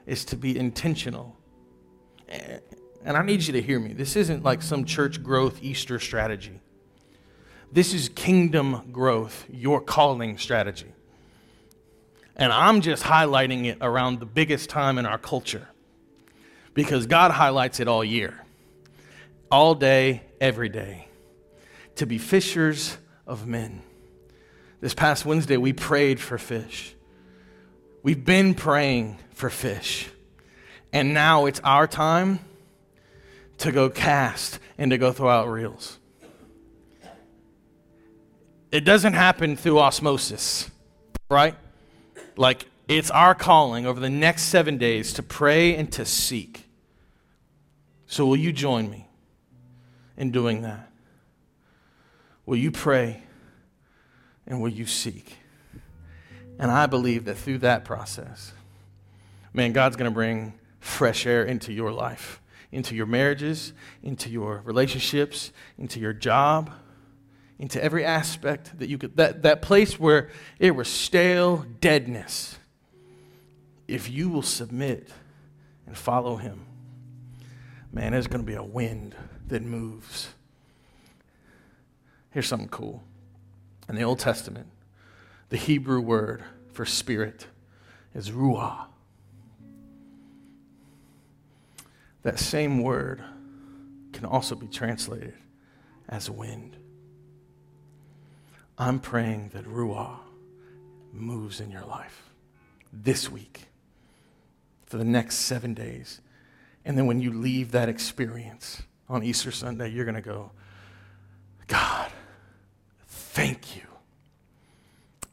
is 0.06 0.24
to 0.26 0.36
be 0.36 0.56
intentional. 0.56 1.34
And 2.28 3.16
I 3.16 3.22
need 3.22 3.42
you 3.42 3.54
to 3.54 3.62
hear 3.62 3.80
me. 3.80 3.94
This 3.94 4.16
isn't 4.16 4.44
like 4.44 4.60
some 4.60 4.84
church 4.84 5.22
growth 5.22 5.60
Easter 5.62 5.98
strategy. 5.98 6.59
This 7.72 7.94
is 7.94 8.08
kingdom 8.08 8.90
growth, 8.90 9.46
your 9.48 9.80
calling 9.80 10.38
strategy. 10.38 10.92
And 12.34 12.52
I'm 12.52 12.80
just 12.80 13.04
highlighting 13.04 13.66
it 13.66 13.78
around 13.80 14.18
the 14.18 14.26
biggest 14.26 14.70
time 14.70 14.98
in 14.98 15.06
our 15.06 15.18
culture 15.18 15.68
because 16.74 17.06
God 17.06 17.30
highlights 17.30 17.78
it 17.78 17.86
all 17.86 18.04
year, 18.04 18.42
all 19.50 19.74
day, 19.74 20.22
every 20.40 20.68
day, 20.68 21.06
to 21.96 22.06
be 22.06 22.18
fishers 22.18 22.96
of 23.26 23.46
men. 23.46 23.82
This 24.80 24.94
past 24.94 25.24
Wednesday, 25.24 25.56
we 25.56 25.72
prayed 25.72 26.18
for 26.18 26.38
fish. 26.38 26.94
We've 28.02 28.24
been 28.24 28.54
praying 28.54 29.18
for 29.32 29.50
fish. 29.50 30.08
And 30.92 31.14
now 31.14 31.46
it's 31.46 31.60
our 31.60 31.86
time 31.86 32.40
to 33.58 33.70
go 33.70 33.90
cast 33.90 34.58
and 34.76 34.90
to 34.90 34.98
go 34.98 35.12
throw 35.12 35.28
out 35.28 35.48
reels. 35.48 35.99
It 38.70 38.80
doesn't 38.80 39.14
happen 39.14 39.56
through 39.56 39.78
osmosis, 39.78 40.70
right? 41.28 41.56
Like, 42.36 42.66
it's 42.88 43.10
our 43.10 43.34
calling 43.34 43.86
over 43.86 44.00
the 44.00 44.10
next 44.10 44.44
seven 44.44 44.78
days 44.78 45.12
to 45.14 45.22
pray 45.22 45.74
and 45.76 45.90
to 45.92 46.04
seek. 46.04 46.68
So, 48.06 48.26
will 48.26 48.36
you 48.36 48.52
join 48.52 48.90
me 48.90 49.08
in 50.16 50.30
doing 50.30 50.62
that? 50.62 50.90
Will 52.46 52.56
you 52.56 52.70
pray? 52.70 53.22
and 54.50 54.60
will 54.60 54.68
you 54.68 54.84
seek? 54.84 55.38
And 56.58 56.70
I 56.70 56.86
believe 56.86 57.24
that 57.24 57.36
through 57.36 57.58
that 57.58 57.84
process, 57.84 58.52
man, 59.54 59.72
God's 59.72 59.96
going 59.96 60.10
to 60.10 60.14
bring 60.14 60.52
fresh 60.80 61.24
air 61.24 61.44
into 61.44 61.72
your 61.72 61.92
life, 61.92 62.42
into 62.70 62.94
your 62.94 63.06
marriages, 63.06 63.72
into 64.02 64.28
your 64.28 64.60
relationships, 64.64 65.52
into 65.78 66.00
your 66.00 66.12
job, 66.12 66.70
into 67.60 67.82
every 67.84 68.06
aspect 68.06 68.76
that 68.78 68.88
you 68.88 68.96
could, 68.96 69.14
that, 69.18 69.42
that 69.42 69.60
place 69.60 70.00
where 70.00 70.30
it 70.58 70.74
was 70.74 70.88
stale 70.88 71.66
deadness. 71.78 72.58
If 73.86 74.10
you 74.10 74.30
will 74.30 74.42
submit 74.42 75.10
and 75.86 75.96
follow 75.96 76.36
Him, 76.36 76.64
man, 77.92 78.12
there's 78.12 78.28
going 78.28 78.40
to 78.40 78.46
be 78.46 78.54
a 78.54 78.62
wind 78.62 79.14
that 79.48 79.62
moves. 79.62 80.30
Here's 82.30 82.48
something 82.48 82.70
cool 82.70 83.02
in 83.90 83.94
the 83.94 84.04
Old 84.04 84.20
Testament, 84.20 84.68
the 85.50 85.58
Hebrew 85.58 86.00
word 86.00 86.42
for 86.72 86.86
spirit 86.86 87.46
is 88.14 88.30
ruah. 88.30 88.86
That 92.22 92.38
same 92.38 92.82
word 92.82 93.22
can 94.14 94.24
also 94.24 94.54
be 94.54 94.66
translated 94.66 95.34
as 96.08 96.30
wind. 96.30 96.76
I'm 98.80 98.98
praying 98.98 99.50
that 99.52 99.66
ruah 99.66 100.16
moves 101.12 101.60
in 101.60 101.70
your 101.70 101.84
life 101.84 102.30
this 102.90 103.30
week 103.30 103.66
for 104.86 104.96
the 104.96 105.04
next 105.04 105.36
seven 105.36 105.74
days. 105.74 106.22
And 106.86 106.96
then 106.96 107.04
when 107.04 107.20
you 107.20 107.30
leave 107.30 107.72
that 107.72 107.90
experience 107.90 108.82
on 109.06 109.22
Easter 109.22 109.50
Sunday, 109.50 109.90
you're 109.90 110.06
going 110.06 110.14
to 110.14 110.22
go, 110.22 110.52
God, 111.66 112.10
thank 113.06 113.76
you. 113.76 113.82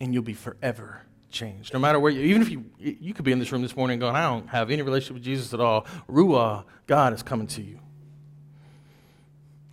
And 0.02 0.14
you'll 0.14 0.24
be 0.24 0.34
forever 0.34 1.04
changed. 1.32 1.74
No 1.74 1.80
matter 1.80 2.02
where 2.02 2.12
you, 2.12 2.24
even 2.24 2.42
if 2.42 2.50
you, 2.50 2.66
you 2.78 3.14
could 3.14 3.24
be 3.24 3.32
in 3.32 3.40
this 3.40 3.54
room 3.54 3.62
this 3.62 3.78
morning 3.78 3.98
going, 3.98 4.14
I 4.14 4.24
don't 4.24 4.50
have 4.50 4.70
any 4.72 4.82
relationship 4.82 5.14
with 5.14 5.24
Jesus 5.24 5.54
at 5.54 5.62
all. 5.62 5.86
Ruah, 6.10 6.66
God 6.86 7.14
is 7.14 7.24
coming 7.24 7.48
to 7.48 7.62
you. 7.62 7.80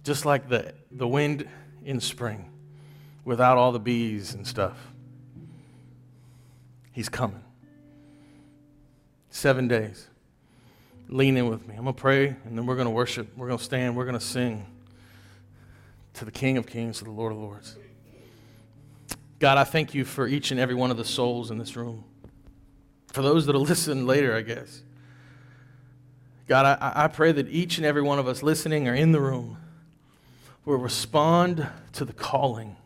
Just 0.04 0.24
like 0.24 0.48
the, 0.48 0.74
the 0.92 1.08
wind 1.08 1.48
in 1.84 1.98
spring 1.98 2.52
without 3.24 3.56
all 3.56 3.72
the 3.72 3.80
bees 3.80 4.34
and 4.34 4.46
stuff. 4.46 4.76
He's 6.92 7.08
coming. 7.08 7.42
Seven 9.30 9.66
days. 9.66 10.08
Lean 11.08 11.36
in 11.36 11.48
with 11.48 11.66
me. 11.66 11.74
I'm 11.76 11.82
going 11.82 11.94
to 11.94 12.00
pray, 12.00 12.28
and 12.44 12.56
then 12.56 12.66
we're 12.66 12.76
going 12.76 12.86
to 12.86 12.90
worship. 12.90 13.36
We're 13.36 13.48
going 13.48 13.58
to 13.58 13.64
stand. 13.64 13.96
We're 13.96 14.04
going 14.04 14.18
to 14.18 14.24
sing 14.24 14.66
to 16.14 16.24
the 16.24 16.30
King 16.30 16.56
of 16.56 16.66
Kings, 16.66 16.98
to 16.98 17.04
the 17.04 17.10
Lord 17.10 17.32
of 17.32 17.38
Lords. 17.38 17.76
God, 19.40 19.58
I 19.58 19.64
thank 19.64 19.92
you 19.92 20.04
for 20.04 20.26
each 20.26 20.50
and 20.50 20.60
every 20.60 20.74
one 20.74 20.90
of 20.90 20.96
the 20.96 21.04
souls 21.04 21.50
in 21.50 21.58
this 21.58 21.76
room. 21.76 22.04
For 23.08 23.22
those 23.22 23.46
that'll 23.46 23.60
listen 23.62 24.06
later, 24.06 24.34
I 24.34 24.42
guess. 24.42 24.82
God, 26.46 26.78
I, 26.80 27.04
I 27.04 27.08
pray 27.08 27.32
that 27.32 27.48
each 27.48 27.78
and 27.78 27.86
every 27.86 28.02
one 28.02 28.18
of 28.18 28.28
us 28.28 28.42
listening 28.42 28.86
or 28.86 28.94
in 28.94 29.12
the 29.12 29.20
room 29.20 29.56
will 30.64 30.76
respond 30.76 31.66
to 31.92 32.04
the 32.04 32.12
calling 32.12 32.76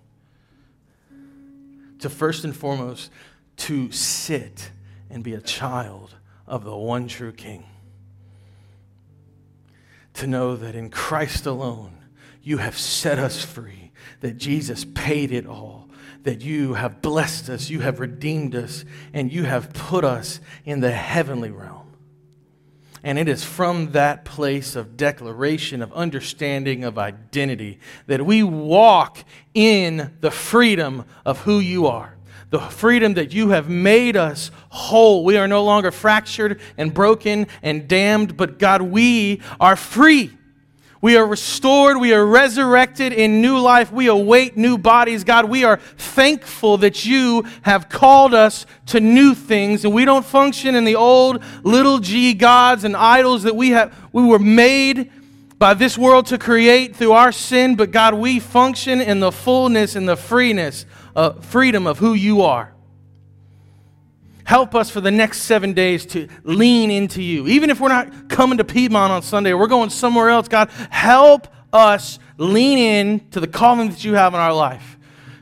to 2.01 2.11
first 2.11 2.45
and 2.45 2.55
foremost 2.55 3.11
to 3.57 3.91
sit 3.91 4.71
and 5.11 5.23
be 5.25 5.35
a 5.35 5.41
child 5.41 6.15
of 6.47 6.65
the 6.65 6.77
one 6.77 7.09
true 7.09 7.33
King. 7.33 7.65
To 10.15 10.27
know 10.27 10.57
that 10.57 10.75
in 10.75 10.91
Christ 10.91 11.47
alone 11.47 11.99
you 12.43 12.59
have 12.59 12.79
set 12.79 13.19
us 13.19 13.45
free, 13.45 13.93
that 14.21 14.39
Jesus 14.39 14.85
paid 14.95 15.33
it 15.33 15.47
all, 15.47 15.89
that 16.23 16.41
you 16.41 16.75
have 16.75 17.03
blessed 17.03 17.49
us, 17.49 17.71
you 17.71 17.81
have 17.81 18.01
redeemed 18.01 18.55
us, 18.55 18.85
and 19.13 19.33
you 19.33 19.45
have 19.45 19.73
put 19.73 20.05
us 20.05 20.41
in 20.65 20.81
the 20.81 20.91
heavenly 20.91 21.51
realm. 21.51 21.88
And 23.09 23.19
it 23.19 23.27
is 23.27 23.43
from 23.43 23.93
that 23.93 24.27
place 24.27 24.77
of 24.77 24.99
declaration, 24.99 25.81
of 25.81 25.91
understanding, 25.95 26.85
of 26.85 26.99
identity, 26.99 27.79
that 28.07 28.27
we 28.27 28.43
walk 28.43 29.25
in 29.55 30.15
the 30.21 30.31
freedom 30.31 31.07
of 31.25 31.41
who 31.41 31.59
you 31.59 31.87
are. 31.87 32.19
The 32.51 32.59
freedom 32.59 33.15
that 33.15 33.33
you 33.33 33.49
have 33.49 33.67
made 33.67 34.15
us 34.15 34.51
whole. 34.69 35.25
We 35.25 35.39
are 35.39 35.49
no 35.49 35.65
longer 35.65 35.91
fractured 35.91 36.61
and 36.77 36.93
broken 36.93 37.47
and 37.63 37.89
damned, 37.89 38.37
but 38.37 38.59
God, 38.59 38.83
we 38.83 39.41
are 39.59 39.75
free. 39.75 40.37
We 41.01 41.17
are 41.17 41.27
restored. 41.27 41.99
We 41.99 42.13
are 42.13 42.27
resurrected 42.27 43.13
in 43.13 43.41
new 43.41 43.59
life. 43.59 43.93
We 43.93 44.09
await 44.09 44.57
new 44.57 44.79
bodies. 44.79 45.23
God, 45.23 45.49
we 45.49 45.65
are 45.65 45.77
thankful 45.77 46.79
that 46.79 47.05
you 47.05 47.45
have 47.63 47.89
called 47.89 48.35
us 48.35 48.67
to 48.87 49.01
new 49.01 49.35
things 49.35 49.85
and 49.85 49.95
we 49.95 50.05
don't 50.05 50.25
function 50.25 50.75
in 50.75 50.85
the 50.85 50.97
old 50.97 51.43
little 51.63 51.99
g 51.99 52.35
gods 52.35 52.85
and 52.85 52.97
idols 52.97 53.45
that 53.45 53.55
we 53.55 53.71
have 53.71 53.95
we 54.13 54.25
were 54.25 54.39
made 54.39 55.11
by 55.59 55.75
this 55.75 55.99
world 55.99 56.27
to 56.27 56.39
create 56.39 56.95
through 56.95 57.13
our 57.13 57.33
sin, 57.33 57.75
but 57.75 57.91
God, 57.91 58.15
we 58.15 58.39
function 58.39 59.01
in 59.01 59.19
the 59.21 59.33
fullness 59.33 59.97
and 59.97 60.09
the 60.09 60.17
freeness, 60.17 60.87
uh, 61.17 61.33
freedom 61.33 61.87
of 61.87 61.99
who 61.99 62.15
you 62.15 62.43
are. 62.43 62.73
Help 64.49 64.75
us 64.75 64.89
for 64.89 65.03
the 65.03 65.11
next 65.11 65.43
seven 65.43 65.75
days 65.75 66.07
to 66.07 66.27
lean 66.43 66.91
into 66.91 67.23
you. 67.23 67.47
Even 67.49 67.69
if 67.69 67.81
we're 67.81 67.91
not 67.91 68.31
coming 68.31 68.57
to 68.57 68.65
Piedmont 68.65 69.13
on 69.13 69.21
Sunday, 69.21 69.53
we're 69.53 69.67
going 69.67 69.91
somewhere 69.91 70.31
else, 70.31 70.49
God, 70.49 70.71
help 70.89 71.49
us 71.71 72.19
lean 72.39 72.79
in 72.79 73.29
to 73.33 73.41
the 73.41 73.47
calling 73.47 73.91
that 73.91 74.03
you 74.05 74.15
have 74.15 74.33
in 74.33 74.41
our 74.41 74.55
life. 74.55 74.97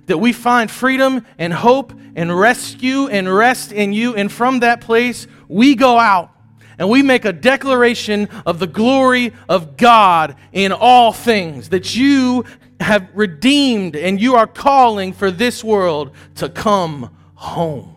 That 0.07 0.19
we 0.19 0.33
find 0.33 0.69
freedom 0.69 1.25
and 1.39 1.53
hope 1.53 1.93
and 2.17 2.37
rescue 2.37 3.07
and 3.07 3.33
rest 3.33 3.71
in 3.71 3.93
you. 3.93 4.17
And 4.17 4.31
from 4.31 4.59
that 4.59 4.81
place, 4.81 5.29
we 5.47 5.77
go 5.77 6.01
out 6.01 6.33
and 6.77 6.91
we 6.91 7.01
make 7.01 7.25
a 7.25 7.33
declaration 7.33 8.29
of 8.45 8.59
the 8.59 8.67
glory 8.67 9.33
of 9.49 9.77
God 9.77 10.35
in 10.53 10.73
all 10.73 11.13
things. 11.13 11.69
That 11.69 11.95
you 11.95 12.45
have 12.81 13.09
redeemed 13.15 13.95
and 13.95 14.21
you 14.21 14.35
are 14.35 14.49
calling 14.49 15.13
for 15.13 15.31
this 15.31 15.63
world 15.63 16.11
to 16.35 16.49
come 16.49 17.17
home 17.37 17.96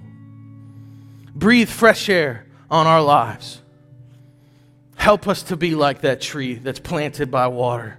breathe 1.39 1.69
fresh 1.69 2.09
air 2.09 2.45
on 2.69 2.85
our 2.85 3.01
lives. 3.01 3.61
Help 4.95 5.27
us 5.27 5.43
to 5.43 5.55
be 5.55 5.75
like 5.75 6.01
that 6.01 6.19
tree 6.19 6.55
that's 6.55 6.79
planted 6.79 7.31
by 7.31 7.47
water, 7.47 7.97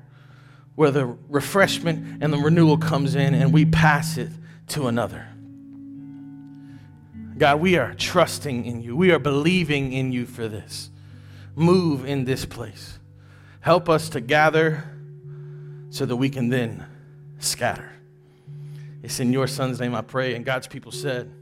where 0.74 0.90
the 0.90 1.06
refreshment 1.28 2.22
and 2.22 2.32
the 2.32 2.38
renewal 2.38 2.76
comes 2.76 3.14
in 3.14 3.34
and 3.34 3.52
we 3.52 3.64
pass 3.64 4.18
it 4.18 4.28
to 4.68 4.86
another. 4.86 5.26
God, 7.38 7.60
we 7.60 7.78
are 7.78 7.94
trusting 7.94 8.66
in 8.66 8.82
you. 8.82 8.94
We 8.94 9.12
are 9.12 9.18
believing 9.18 9.94
in 9.94 10.12
you 10.12 10.26
for 10.26 10.46
this. 10.46 10.90
Move 11.56 12.04
in 12.04 12.26
this 12.26 12.44
place. 12.44 12.98
Help 13.60 13.88
us 13.88 14.10
to 14.10 14.20
gather 14.20 14.84
so 15.88 16.04
that 16.04 16.16
we 16.16 16.28
can 16.28 16.50
then 16.50 16.84
scatter. 17.38 17.92
It's 19.02 19.20
in 19.20 19.32
your 19.32 19.46
son's 19.46 19.80
name 19.80 19.94
I 19.94 20.02
pray, 20.02 20.34
and 20.34 20.44
God's 20.44 20.66
people 20.66 20.92
said, 20.92 21.32